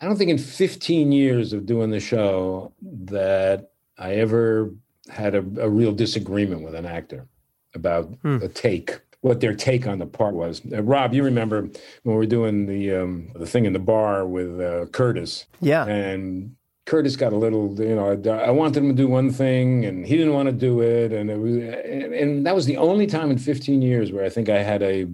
[0.00, 4.72] I don't think in 15 years of doing the show that I ever
[5.08, 7.26] had a, a real disagreement with an actor
[7.74, 8.38] about hmm.
[8.42, 10.62] a take what their take on the part was.
[10.72, 11.72] Uh, Rob, you remember when
[12.04, 15.46] we were doing the um, the thing in the bar with uh, Curtis?
[15.60, 15.84] Yeah.
[15.86, 16.56] And
[16.90, 20.16] Curtis got a little, you know, I wanted him to do one thing, and he
[20.16, 23.38] didn't want to do it, and it was, and that was the only time in
[23.38, 25.06] 15 years where I think I had a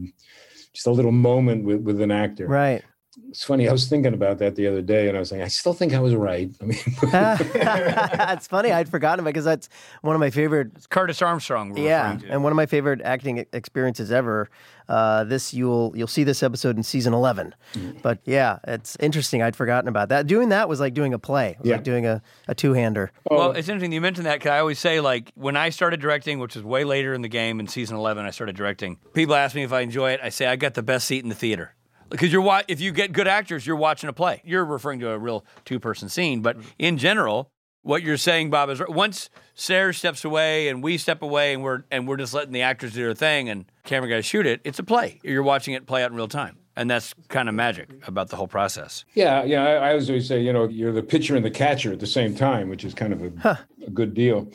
[0.72, 2.46] just a little moment with with an actor.
[2.46, 2.82] Right
[3.28, 3.68] it's funny.
[3.68, 5.94] I was thinking about that the other day, and I was saying, I still think
[5.94, 6.50] I was right.
[6.60, 8.72] I mean, it's funny.
[8.72, 9.68] I'd forgotten because that's
[10.02, 10.72] one of my favorite.
[10.76, 11.76] It's Curtis Armstrong.
[11.76, 14.48] yeah, and one of my favorite acting experiences ever.
[14.88, 17.98] Uh, this you'll you'll see this episode in season 11 mm-hmm.
[18.02, 19.42] But yeah, it's interesting.
[19.42, 20.28] I'd forgotten about that.
[20.28, 21.58] Doing that was like doing a play.
[21.64, 21.74] yeah.
[21.74, 23.10] like doing a, a two hander.
[23.28, 26.38] Well, it's interesting you mentioned that because I always say like when I started directing,
[26.38, 28.98] which was way later in the game in season 11, I started directing.
[29.12, 30.20] People ask me if I enjoy it.
[30.22, 31.74] I say I got the best seat in the theater
[32.10, 34.42] because you're wa- if you get good actors, you're watching a play.
[34.44, 37.50] You're referring to a real two person scene, but in general,
[37.82, 41.84] what you're saying, Bob, is once Serge steps away and we step away and we're
[41.90, 44.78] and we're just letting the actors do their thing and camera guys shoot it, it's
[44.78, 45.20] a play.
[45.22, 46.58] You're watching it play out in real time.
[46.78, 49.06] And that's kind of magic about the whole process.
[49.14, 49.64] Yeah, yeah.
[49.64, 52.34] I, I always say, you know, you're the pitcher and the catcher at the same
[52.34, 53.56] time, which is kind of a, huh.
[53.86, 54.50] a good deal.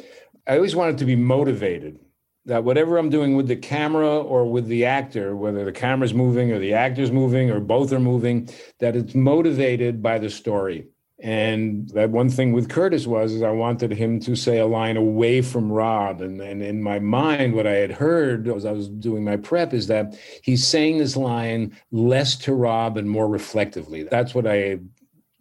[0.45, 1.97] I always wanted to be motivated
[2.45, 6.51] that whatever I'm doing with the camera or with the actor, whether the camera's moving
[6.51, 10.87] or the actor's moving or both are moving, that it's motivated by the story.
[11.23, 14.97] And that one thing with Curtis was is I wanted him to say a line
[14.97, 16.19] away from Rob.
[16.19, 19.71] And, and in my mind, what I had heard as I was doing my prep
[19.71, 24.01] is that he's saying this line less to Rob and more reflectively.
[24.01, 24.79] That's what I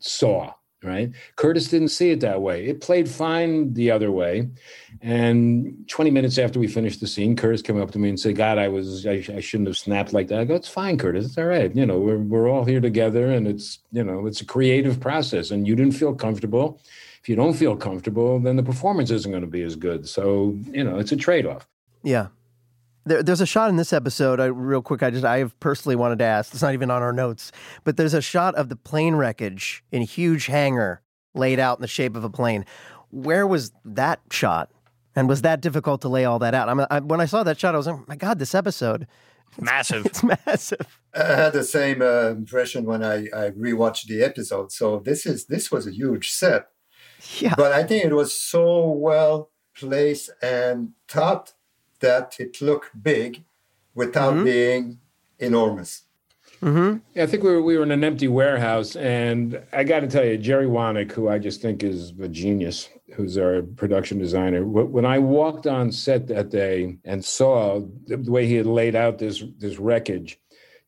[0.01, 0.53] saw
[0.83, 1.11] right?
[1.37, 2.67] Curtis didn't see it that way.
[2.67, 4.49] It played fine the other way.
[5.03, 8.37] And 20 minutes after we finished the scene, Curtis came up to me and said,
[8.37, 10.41] God, I was, I, I, shouldn't have snapped like that.
[10.41, 11.27] I go, it's fine, Curtis.
[11.27, 11.75] It's all right.
[11.75, 15.51] You know, we're, we're all here together and it's, you know, it's a creative process
[15.51, 16.81] and you didn't feel comfortable.
[17.23, 20.09] If you don't feel comfortable, then the performance isn't going to be as good.
[20.09, 21.69] So, you know, it's a trade off.
[22.03, 22.29] Yeah.
[23.11, 25.03] There, there's a shot in this episode, uh, real quick.
[25.03, 26.55] I just I have personally wanted to ask.
[26.55, 27.51] It's not even on our notes,
[27.83, 31.03] but there's a shot of the plane wreckage in a huge hangar
[31.35, 32.65] laid out in the shape of a plane.
[33.11, 34.71] Where was that shot?
[35.17, 36.69] And was that difficult to lay all that out?
[36.69, 39.09] I, I when I saw that shot, I was like, my God, this episode.
[39.51, 40.07] It's, massive.
[40.07, 41.01] It's massive.
[41.13, 44.71] I had the same uh, impression when I, I rewatched the episode.
[44.71, 46.69] So this is this was a huge set.
[47.41, 47.55] Yeah.
[47.57, 51.55] But I think it was so well placed and thought
[52.01, 53.45] that it looked big
[53.95, 54.45] without mm-hmm.
[54.45, 54.99] being
[55.39, 56.03] enormous.
[56.63, 56.99] Mm-hmm.
[57.15, 60.09] Yeah, I think we were, we were in an empty warehouse, and I got to
[60.09, 64.65] tell you, Jerry Wanek, who I just think is a genius, who's our production designer.
[64.67, 69.17] When I walked on set that day and saw the way he had laid out
[69.17, 70.39] this this wreckage,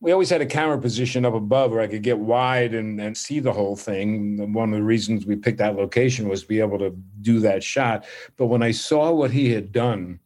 [0.00, 3.16] we always had a camera position up above where I could get wide and, and
[3.16, 4.52] see the whole thing.
[4.52, 6.90] One of the reasons we picked that location was to be able to
[7.22, 8.04] do that shot.
[8.36, 10.18] But when I saw what he had done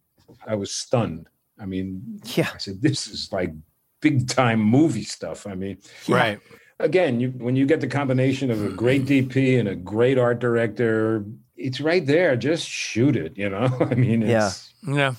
[0.46, 1.28] I was stunned.
[1.58, 2.50] I mean, yeah.
[2.54, 3.52] I said, this is like
[4.00, 5.46] big time movie stuff.
[5.46, 6.38] I mean, right.
[6.78, 10.38] Again, you, when you get the combination of a great DP and a great art
[10.38, 11.24] director,
[11.56, 12.36] it's right there.
[12.36, 13.74] Just shoot it, you know?
[13.90, 14.52] I mean, yeah.
[14.86, 15.14] Yeah.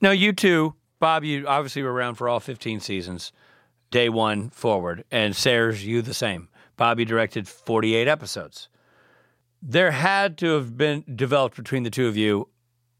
[0.00, 3.32] Now, you two, Bob, you obviously were around for all 15 seasons,
[3.90, 5.04] day one forward.
[5.10, 6.48] And Serge, you the same.
[6.76, 8.68] Bob, you directed 48 episodes.
[9.60, 12.48] There had to have been developed between the two of you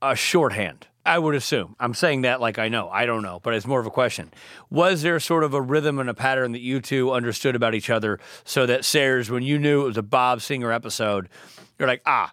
[0.00, 1.74] a shorthand I would assume.
[1.80, 2.88] I'm saying that like I know.
[2.88, 4.32] I don't know, but it's more of a question.
[4.70, 7.90] Was there sort of a rhythm and a pattern that you two understood about each
[7.90, 11.28] other so that Serge, when you knew it was a Bob Singer episode,
[11.78, 12.32] you're like, ah,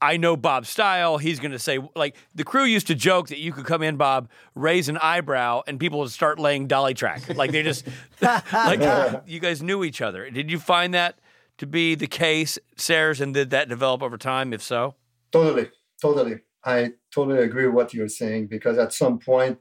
[0.00, 1.18] I know Bob's style.
[1.18, 3.96] He's going to say, like, the crew used to joke that you could come in,
[3.96, 7.36] Bob, raise an eyebrow, and people would start laying dolly track.
[7.36, 7.84] Like, they just,
[8.20, 10.30] like, you guys knew each other.
[10.30, 11.18] Did you find that
[11.58, 14.94] to be the case, Serge, and did that develop over time, if so?
[15.32, 15.70] Totally,
[16.00, 16.40] totally.
[16.64, 19.58] I totally agree with what you're saying because at some point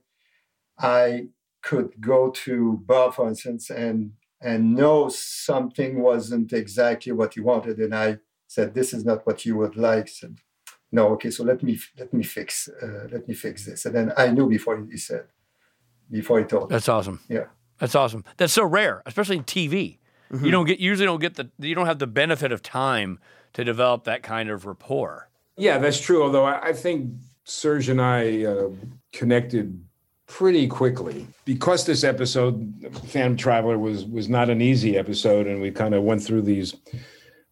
[0.78, 1.28] I
[1.62, 7.78] could go to Bob, for instance, and and know something wasn't exactly what he wanted,
[7.80, 10.38] and I said, "This is not what you would like." Said,
[10.91, 14.14] "No, okay, so let me let me fix uh, let me fix this," and then
[14.16, 15.26] I knew before he said,
[16.12, 16.70] before he told.
[16.70, 17.20] That's awesome.
[17.28, 17.47] Yeah,
[17.80, 18.24] that's awesome.
[18.38, 19.97] That's so rare, especially in TV.
[20.32, 20.45] Mm-hmm.
[20.45, 23.20] You don't get usually don't get the you don't have the benefit of time
[23.53, 25.30] to develop that kind of rapport.
[25.58, 26.22] Yeah, that's true.
[26.22, 27.14] Although I, I think
[27.48, 28.70] Serge and I uh,
[29.14, 29.82] connected
[30.28, 32.74] pretty quickly because this episode,
[33.06, 36.76] Phantom Traveler, was was not an easy episode, and we kind of went through these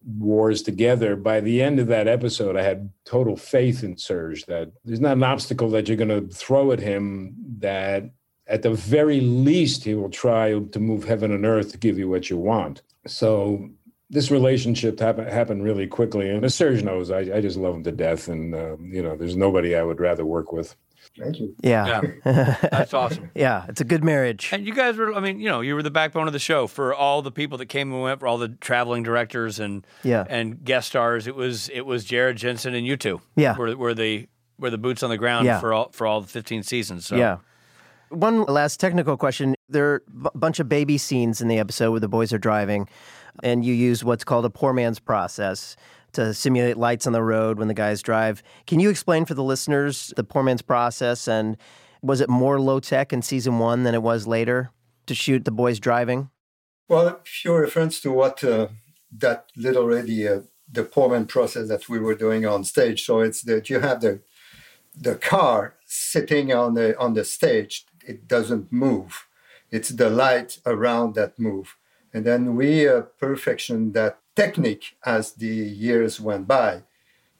[0.04, 1.16] wars together.
[1.16, 5.16] By the end of that episode, I had total faith in Serge that there's not
[5.16, 8.10] an obstacle that you're going to throw at him that
[8.46, 12.08] at the very least he will try to move heaven and earth to give you
[12.08, 12.82] what you want.
[13.06, 13.70] So
[14.10, 17.82] this relationship happened happened really quickly, and as Serge knows, I, I just love him
[17.84, 20.76] to death, and uh, you know, there's nobody I would rather work with.
[21.18, 21.54] Thank you.
[21.62, 22.02] Yeah.
[22.24, 22.56] Yeah.
[22.70, 23.30] That's awesome.
[23.34, 24.50] yeah, it's a good marriage.
[24.52, 26.66] And you guys were, I mean, you know, you were the backbone of the show
[26.66, 30.24] for all the people that came and went, for all the traveling directors and Yeah.
[30.28, 31.26] and guest stars.
[31.26, 33.20] It was it was Jared Jensen and you two.
[33.34, 33.56] Yeah.
[33.56, 34.28] Were, were the
[34.58, 35.58] were the boots on the ground Yeah.
[35.60, 37.06] for all for all the 15 seasons.
[37.06, 37.38] So Yeah.
[38.10, 39.55] One last technical question.
[39.68, 42.88] There are a bunch of baby scenes in the episode where the boys are driving,
[43.42, 45.76] and you use what's called a poor man's process
[46.12, 48.42] to simulate lights on the road when the guys drive.
[48.66, 51.56] Can you explain for the listeners the poor man's process and
[52.02, 54.70] was it more low tech in season one than it was later
[55.06, 56.30] to shoot the boys driving?
[56.88, 58.68] Well, if you're to what uh,
[59.10, 60.40] that literally uh,
[60.70, 64.20] the Pullman process that we were doing on stage, so it's that you have the
[64.98, 69.26] the car sitting on the on the stage, it doesn't move.
[69.70, 71.76] It's the light around that move,
[72.14, 76.82] and then we uh, perfection that technique as the years went by.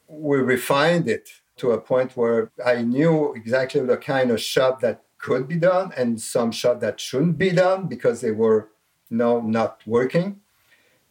[0.08, 5.02] We refined it to a point where I knew exactly the kind of shot that
[5.18, 8.68] could be done and some shot that shouldn't be done because they were
[9.10, 10.40] no not working.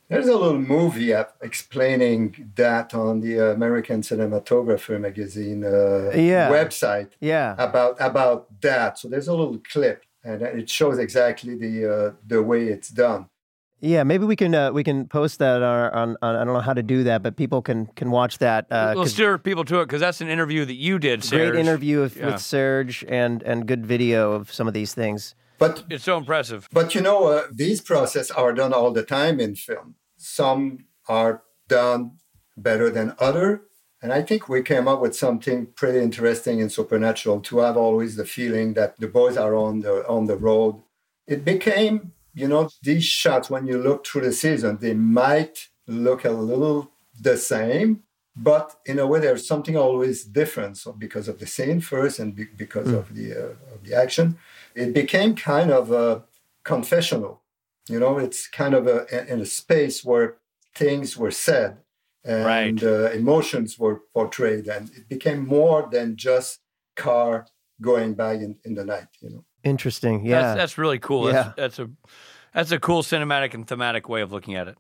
[0.10, 6.50] There's a little movie explaining that on the American Cinematographer magazine uh, Yeah.
[6.52, 7.56] website Yeah.
[7.58, 9.00] about about that.
[9.00, 13.28] So there's a little clip, and it shows exactly the uh, the way it's done.
[13.82, 16.60] Yeah, maybe we can uh, we can post that on, on, on I don't know
[16.62, 18.66] how to do that, but people can can watch that.
[18.72, 21.56] Uh, We'll 'cause steer people to it because that's an interview that you did, great
[21.56, 22.28] interview with, Yeah.
[22.28, 25.36] with Serge and and good video of some of these things.
[25.60, 26.68] But It's so impressive.
[26.72, 29.96] But you know, uh, these processes are done all the time in film.
[30.18, 32.12] Some are done
[32.58, 33.62] better than other,
[34.02, 38.16] and I think we came up with something pretty interesting in Supernatural to have always
[38.16, 40.82] the feeling that the boys are on the on the road.
[41.28, 46.26] It became, you know, these shots when you look through the season, they might look
[46.26, 48.04] a little the same,
[48.36, 50.78] but in a way, there's something always different.
[50.78, 54.38] So because of the scene first, and be- because of the uh, of the action,
[54.76, 56.24] it became kind of a
[56.64, 57.42] confessional.
[57.88, 58.98] You know, it's kind of a
[59.32, 60.36] in a space where
[60.76, 61.78] things were said
[62.26, 62.84] and Right.
[62.84, 66.60] uh, emotions were portrayed, and it became more than just
[66.96, 67.46] car
[67.82, 69.08] going by in, in the night.
[69.22, 69.46] You know.
[69.64, 70.26] Interesting.
[70.26, 70.42] Yeah.
[70.42, 71.28] That's, that's really cool.
[71.28, 71.54] Yeah.
[71.56, 71.90] That's, that's a
[72.54, 74.78] that's a cool cinematic and thematic way of looking at it.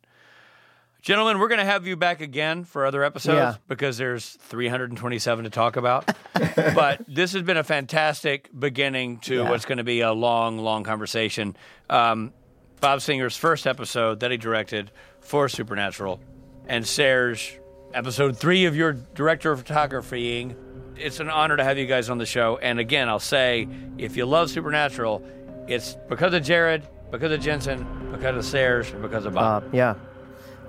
[1.01, 3.55] Gentlemen, we're going to have you back again for other episodes Yeah.
[3.67, 6.09] because there's 327 to talk about.
[6.55, 9.49] but this has been a fantastic beginning to Yeah.
[9.49, 11.55] what's going to be a long, long conversation.
[11.91, 12.33] Um,
[12.81, 14.89] Bob Singer's first episode that he directed
[15.19, 16.19] for Supernatural,
[16.67, 17.59] and Serge,
[17.93, 20.55] episode three of your director of photographying.
[20.97, 22.57] It's an honor to have you guys on the show.
[22.57, 25.23] And again, I'll say, if you love Supernatural,
[25.67, 29.63] it's because of Jared, because of Jensen, because of Serge, and because of Bob.
[29.65, 29.95] Uh, yeah.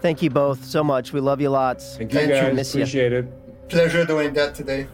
[0.00, 1.12] Thank you both so much.
[1.12, 1.96] We love you lots.
[1.96, 2.34] Thank you Thank you.
[2.34, 2.54] guys.
[2.54, 2.80] Miss ya.
[2.82, 3.68] Appreciate it.
[3.68, 4.86] Pleasure doing that today.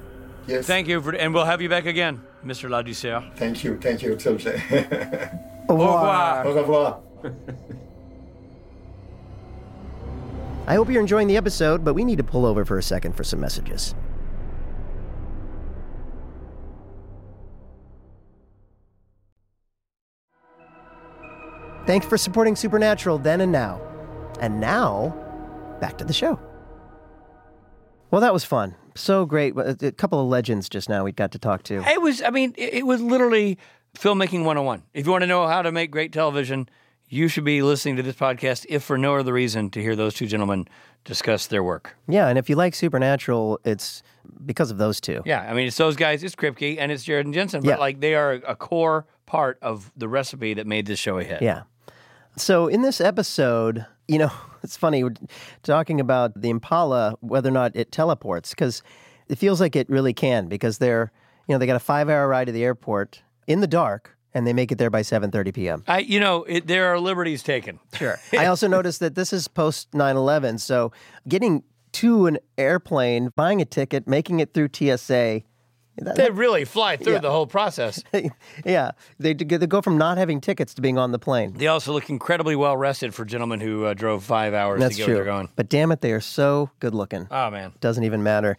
[0.47, 0.67] Yes.
[0.67, 2.69] Thank you, for, and we'll have you back again, Mr.
[2.69, 3.35] Ladouceur.
[3.37, 3.79] Thank you.
[3.79, 4.13] Thank you.
[4.13, 4.53] Absolutely.
[5.69, 6.47] Au Au revoir.
[6.47, 7.01] Au revoir.
[10.73, 13.15] I hope you're enjoying the episode, but we need to pull over for a second
[13.15, 13.95] for some messages.
[21.85, 23.83] Thanks for supporting Supernatural then and now.
[24.41, 25.11] And now,
[25.79, 26.41] back to the show.
[28.11, 28.75] Well, that was fun.
[28.95, 29.53] So great.
[29.59, 31.83] A couple of legends just now we got to talk to.
[31.87, 33.59] It was, I mean, it was literally
[33.95, 34.85] filmmaking 101.
[34.95, 36.67] If you want to know how to make great television,
[37.13, 40.15] you should be listening to this podcast, if for no other reason, to hear those
[40.15, 40.67] two gentlemen
[41.05, 41.95] discuss their work.
[42.09, 44.03] Yeah, and if you like Supernatural, it's
[44.47, 45.21] because of those two.
[45.27, 47.77] Yeah, I mean, it's those guys, it's Kripke, and it's Jared and Jensen, but Yeah.
[47.77, 51.43] like they are a core part of the recipe that made this show a hit.
[51.43, 51.63] Yeah.
[52.37, 54.31] So in this episode, you know,
[54.63, 55.15] it's funny we're
[55.63, 58.83] talking about the Impala, whether or not it teleports, because
[59.29, 61.13] it feels like it really can, because they're,
[61.47, 64.53] you know, they got a five-hour ride to the airport in the dark, and they
[64.53, 65.85] make it there by 7:30 p.m.
[65.87, 67.79] I, you know, it, there are liberties taken.
[67.95, 68.19] Sure.
[68.37, 70.93] I also noticed that this is post 9/11, so
[71.29, 71.63] getting
[71.93, 75.43] to an airplane, buying a ticket, making it through TSA.
[75.99, 77.19] that- They really fly through Yeah.
[77.19, 78.03] the whole process.
[78.65, 81.53] yeah, they, they go from not having tickets to being on the plane.
[81.53, 84.99] They also look incredibly well rested for gentlemen who uh, drove five hours That's to
[85.01, 85.15] get true.
[85.17, 85.49] where they're going.
[85.55, 87.29] But damn it, they are so good looking.
[87.31, 88.57] Oh man, Doesn't even matter.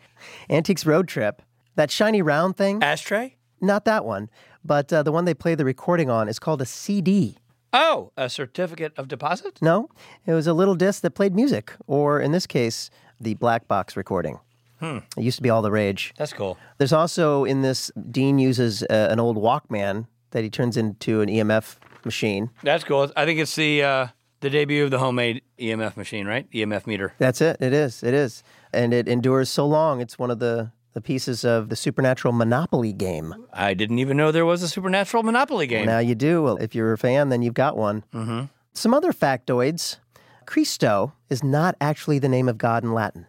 [0.47, 1.41] Antiques Road Trip.
[1.75, 2.83] That shiny round thing?
[2.83, 3.35] Ashtray?
[3.61, 4.29] Not that one,
[4.63, 7.37] but uh, the one they play the recording on is called a CD.
[7.71, 9.59] Oh, a certificate of deposit?
[9.61, 9.89] No,
[10.25, 13.97] it was a little disc that played music, or in this case, the black box
[13.97, 14.39] recording.
[14.79, 14.99] Hmm.
[15.17, 16.13] It used to be all the rage.
[16.17, 16.57] That's cool.
[16.77, 21.29] There's also in this, Dean uses uh, an old Walkman that he turns into an
[21.29, 22.49] EMF machine.
[22.63, 23.11] That's cool.
[23.15, 24.07] I think it's the uh,
[24.41, 26.49] the debut of the homemade EMF machine, right?
[26.51, 27.13] EMF meter.
[27.17, 27.57] That's it.
[27.61, 28.03] It is.
[28.03, 28.43] It is.
[28.73, 30.01] And it endures so long.
[30.01, 33.33] It's one of the, the pieces of the supernatural Monopoly game.
[33.51, 35.85] I didn't even know there was a supernatural Monopoly game.
[35.85, 36.43] Now you do.
[36.43, 38.03] Well, if you're a fan, then you've got one.
[38.13, 38.45] Mm-hmm.
[38.73, 39.97] Some other factoids
[40.45, 43.25] Christo is not actually the name of God in Latin.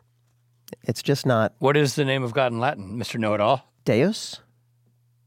[0.83, 1.55] It's just not.
[1.59, 3.19] What is the name of God in Latin, Mr.
[3.19, 3.71] Know It All?
[3.85, 4.41] Deus?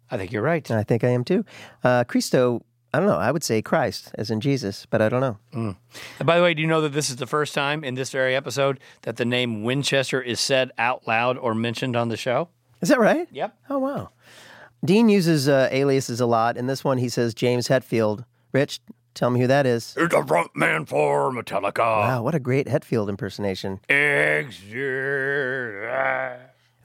[0.09, 0.69] I think you're right.
[0.71, 1.43] I think I am too.
[1.83, 2.63] Uh, Christo,
[2.97, 3.19] I don't know.
[3.19, 5.37] I would say Christ, as in Jesus, but I don't know.
[5.53, 5.75] Mm.
[6.17, 8.09] And by the way, do you know that this is the first time in this
[8.09, 12.49] very episode that the name Winchester is said out loud or mentioned on the show?
[12.81, 13.27] Is that right?
[13.31, 13.55] Yep.
[13.69, 14.09] Oh, wow.
[14.83, 16.57] Dean uses uh, aliases a lot.
[16.57, 18.25] In this one, he says James Hetfield.
[18.51, 18.79] Rich,
[19.13, 19.93] tell me who that is.
[19.95, 21.77] It's the front man for Metallica.
[21.77, 23.79] Wow, what a great Hetfield impersonation.
[23.89, 24.73] Exit.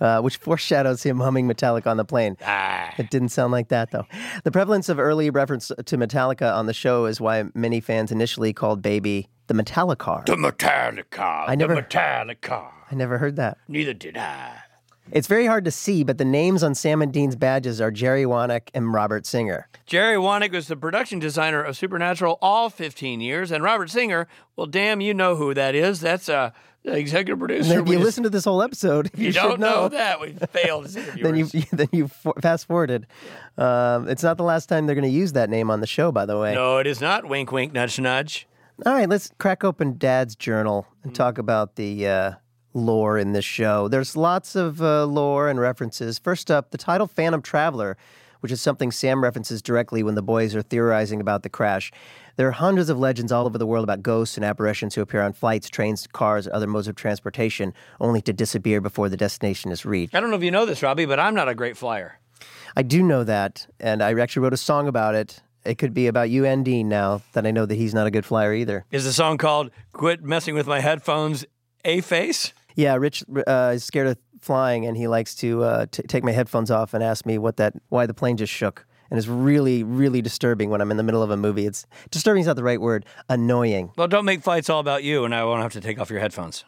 [0.03, 2.37] Uh, which foreshadows him humming Metallica on the plane.
[2.45, 2.93] Ah.
[2.99, 4.05] It didn't sound like that, though.
[4.43, 8.53] The prevalence of early reference to Metallica on the show is why many fans initially
[8.53, 10.27] called Baby the Metallicar.
[10.27, 11.45] The Metallica.
[11.47, 12.71] I never- The Metallica.
[12.91, 13.59] I never heard that.
[13.69, 14.57] Neither did I.
[15.11, 18.25] It's very hard to see, but the names on Sam and Dean's badges are Jerry
[18.25, 19.69] Wanek and Robert Singer.
[19.85, 24.27] Jerry Wanek was the production designer of Supernatural all 15 years, and Robert Singer,
[24.57, 26.01] well, damn, you know who that is.
[26.01, 26.53] That's uh, the
[26.85, 27.73] executive producer.
[27.73, 29.83] And if We you just- listen to this whole episode, if you, you don't know.
[29.83, 31.23] know that, we failed as interviewers.
[31.53, 32.09] then you then you
[32.41, 33.07] fast forwarded.
[33.59, 36.11] Um, it's not the last time they're going to use that name on the show,
[36.13, 36.55] by the way.
[36.55, 37.29] No, it is not.
[37.29, 38.47] Wink, wink, nudge, nudge.
[38.87, 42.33] All right, let's crack open Dad's journal and talk about the uh,
[42.75, 43.87] lore in this show.
[43.87, 46.19] There's lots of uh, lore and references.
[46.19, 47.97] First up, the title Phantom Traveler,
[48.43, 51.93] which is something Sam references directly when the boys are theorizing about the crash.
[52.37, 55.23] There are hundreds of legends all over the world about ghosts and apparitions who appear
[55.23, 59.87] on flights, trains, cars, other modes of transportation, only to disappear before the destination is
[59.87, 60.15] reached.
[60.15, 62.19] I don't know if you know this, Robbie, but I'm not a great flyer.
[62.77, 65.41] I do know that, and I actually wrote a song about it.
[65.65, 68.11] It could be about you and Dean now that I know that he's not a
[68.11, 68.85] good flyer either.
[68.91, 71.45] Is the song called Quit Messing with My Headphones
[71.85, 72.53] A Face?
[72.75, 76.33] Yeah, Rich uh, is scared of flying, and he likes to uh, t- take my
[76.33, 78.85] headphones off and ask me what that why the plane just shook.
[79.11, 81.67] And it's really, really disturbing when I'm in the middle of a movie.
[81.67, 83.05] It's disturbing is not the right word.
[83.29, 83.93] Annoying.
[83.97, 86.21] Well, don't make flights all about you, and I won't have to take off your
[86.21, 86.65] headphones.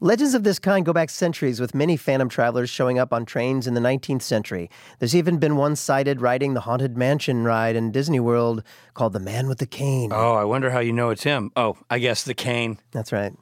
[0.00, 3.66] Legends of this kind go back centuries, with many phantom travelers showing up on trains
[3.66, 4.70] in the 19th century.
[4.98, 8.62] There's even been one sighted riding the Haunted Mansion ride in Disney World
[8.94, 10.12] called The Man with the Cane.
[10.12, 11.50] Oh, I wonder how you know it's him.
[11.56, 12.78] Oh, I guess the cane.
[12.92, 13.32] That's right.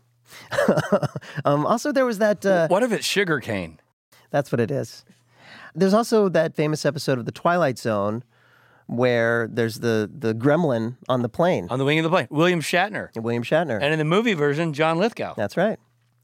[1.45, 2.45] um, also, there was that.
[2.45, 3.81] Uh, What if it's sugar cane?
[4.31, 5.05] That's what it is.
[5.75, 8.23] There's also that famous episode of The Twilight Zone
[8.87, 11.67] where there's the, the gremlin on the plane.
[11.71, 12.27] On the wing of the plane.
[12.31, 13.09] William Shatner.
[13.17, 13.81] William Shatner.
[13.81, 15.35] And in the movie version, John Lithgow.
[15.37, 15.79] That's right.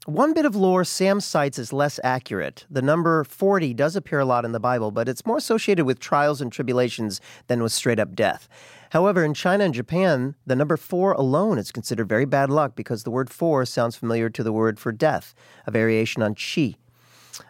[0.05, 2.65] One bit of lore Sam cites is less accurate.
[2.69, 5.99] The number 40 does appear a lot in the Bible, but it's more associated with
[5.99, 8.47] trials and tribulations than with straight up death.
[8.91, 13.03] However, in China and Japan, the number four alone is considered very bad luck because
[13.03, 15.33] the word four sounds familiar to the word for death,
[15.65, 16.75] a variation on qi.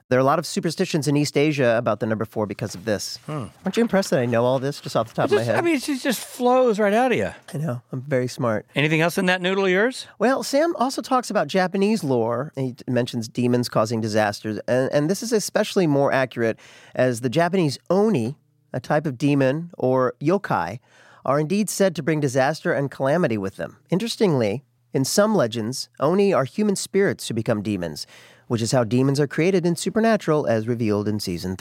[0.10, 2.86] There are a lot of superstitions in East Asia about the number four because of
[2.86, 3.18] this.
[3.26, 3.46] Hmm.
[3.66, 5.56] Aren't you impressed that I know all this just off the top of my head?
[5.56, 7.32] I mean, it just flows right out of you.
[7.52, 7.82] I know.
[7.92, 8.68] I'm very smart.
[8.76, 10.06] Anything else in that noodle of yours?
[10.20, 12.52] Well, Sam also talks about Japanese lore.
[12.56, 14.60] He mentions demons causing disasters.
[14.68, 16.60] And, and this is especially more accurate
[16.94, 18.36] as the Japanese oni,
[18.74, 20.80] a type of demon, or yokai,
[21.26, 23.78] are indeed said to bring disaster and calamity with them.
[23.90, 24.64] Interestingly,
[24.94, 28.06] in some legends, oni are human spirits who become demons,
[28.48, 31.56] which is how demons are created in Supernatural as revealed in season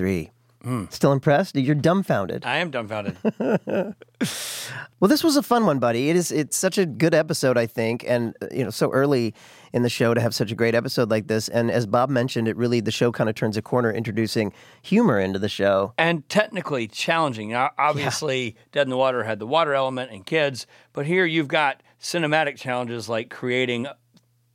[0.62, 0.84] three.
[0.90, 1.56] Still impressed?
[1.56, 2.44] You're dumbfounded.
[2.44, 3.16] I am dumbfounded.
[5.00, 6.10] Well, this was a fun one, buddy.
[6.10, 6.30] It is.
[6.30, 9.34] It's such a good episode, I think, and uh, you know, so early
[9.72, 11.48] in the show to have such a great episode like this.
[11.48, 14.52] And as Bob mentioned, it really the show kind of turns a corner, introducing
[14.82, 15.94] humor into the show.
[15.96, 17.48] and technically challenging.
[17.48, 21.48] Now, obviously, Dead in the Water had the water element and kids, but here you've
[21.48, 23.86] got cinematic challenges like creating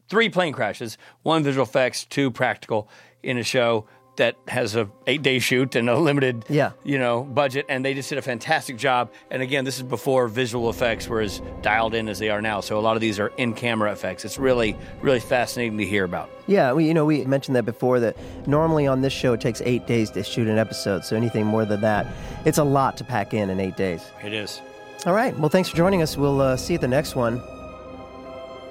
[0.09, 2.87] three plane crashes, one visual effects, two practical
[3.23, 3.87] in a show
[4.17, 6.71] that has a eight day shoot and a limited Yeah.
[6.83, 10.27] you know budget and they just did a fantastic job and again this is before
[10.27, 13.19] visual effects were as dialed in as they are now so a lot of these
[13.19, 17.05] are in camera effects it's really really fascinating to hear about Yeah, we, you know,
[17.05, 17.99] we mentioned that before.
[17.99, 18.15] That
[18.47, 21.03] normally on this show it takes eight days to shoot an episode.
[21.03, 22.05] So anything more than that,
[22.45, 24.01] it's a lot to pack in in eight days.
[24.23, 24.61] it is
[25.07, 25.35] All right.
[25.39, 26.15] Well, thanks for joining us.
[26.17, 27.41] We'll uh, see you at the next one.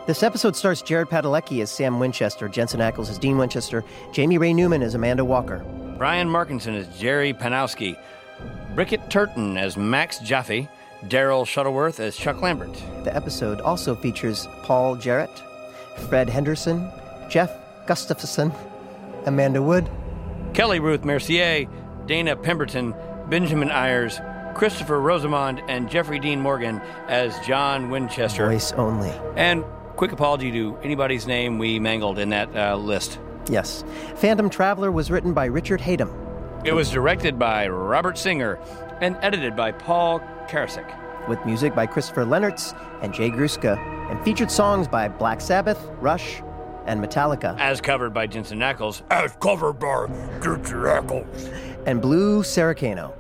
[0.07, 3.83] This episode stars Jared Padalecki as Sam Winchester, Jensen Ackles as Dean Winchester,
[4.13, 5.65] Jamie Ray Newman as Amanda Walker.
[5.97, 7.97] Brian Markinson as Jerry Panowski,
[8.75, 10.69] Brickett Turton as Max Jaffe,
[11.07, 12.75] Daryl Shuttleworth as Chuck Lambert.
[13.05, 15.43] The episode also features Paul Jarrett,
[16.11, 16.91] Fred Henderson,
[17.31, 17.51] Jeff
[17.87, 18.53] Gustafson,
[19.25, 19.89] Amanda Wood,
[20.53, 21.67] Kelly Ruth Mercier,
[22.05, 22.95] Dana Pemberton,
[23.31, 24.21] Benjamin Ayers,
[24.55, 28.51] Christopher Rosamond, and Jeffrey Dean Morgan as John Winchester.
[28.51, 29.11] voice only.
[29.37, 29.65] And
[29.97, 33.19] quick apology to anybody's name we mangled in that uh, list.
[33.49, 33.85] Yes.
[34.17, 36.13] Phantom Traveler was written by Richard Hatem.
[36.65, 38.59] It was directed by Robert Singer
[39.01, 41.29] and edited by Paul Karasik.
[41.29, 43.79] with music by Christopher Lennertz and Jay Gruska,
[44.11, 46.43] and featured songs by Black Sabbath, Rush,
[46.87, 49.03] and Metallica, As covered by Jensen Ackles.
[49.11, 50.07] As covered by
[50.43, 51.87] Jensen Ackles.
[51.87, 53.13] and Blues Saraceno.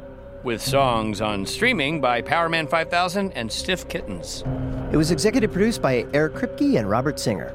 [0.44, 4.44] With songs on streaming by Powerman 5000 and Stiff Kittens.
[4.92, 7.54] It was executive produced by Eric Kripke and Robert Singer.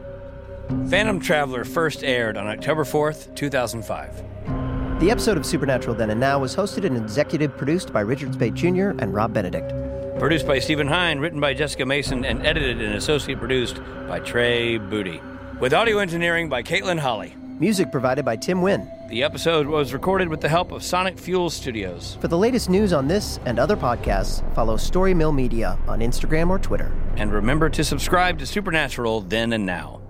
[0.89, 4.99] Phantom Traveler first aired on October 4th, 2005.
[4.99, 8.55] The episode of Supernatural Then and Now was hosted and executive produced by Richard Speight
[8.55, 8.89] Jr.
[8.97, 9.71] and Rob Benedict.
[10.17, 14.79] Produced by Stephen Hine, written by Jessica Mason, and edited and associate produced by Trey
[14.79, 15.21] Booty.
[15.59, 17.35] With audio engineering by Caitlin Holly.
[17.59, 18.91] Music provided by Tim Wynn.
[19.09, 22.19] The episode was recorded with the help of Sonic Fuel Studios.
[22.21, 26.51] For the latest news on this and other podcasts, follow Story Mill Media on Instagram
[26.51, 26.91] or Twitter.
[27.17, 30.01] And remember to subscribe to Supernatural then and now.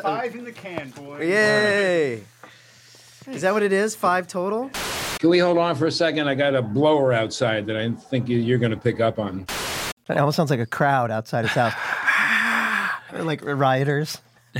[0.00, 1.18] Five in the can, boy.
[1.18, 2.22] Yay!
[3.26, 3.96] Is that what it is?
[3.96, 4.70] Five total?
[5.24, 6.28] Can we hold on for a second?
[6.28, 9.46] I got a blower outside that I think you- you're going to pick up on.
[10.06, 11.72] It almost sounds like a crowd outside his house.
[13.10, 14.18] Or like rioters.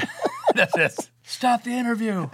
[0.54, 1.10] That's it.
[1.22, 2.30] Stop the interview.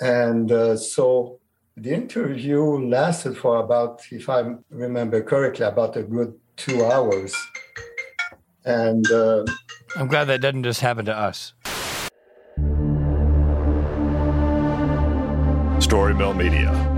[0.00, 1.38] And uh, so
[1.76, 7.34] the interview lasted for about, if I remember correctly, about a good two hours.
[8.64, 9.44] And uh,
[9.96, 11.52] I'm glad that doesn't just happen to us.
[15.78, 16.89] Story Mill Media.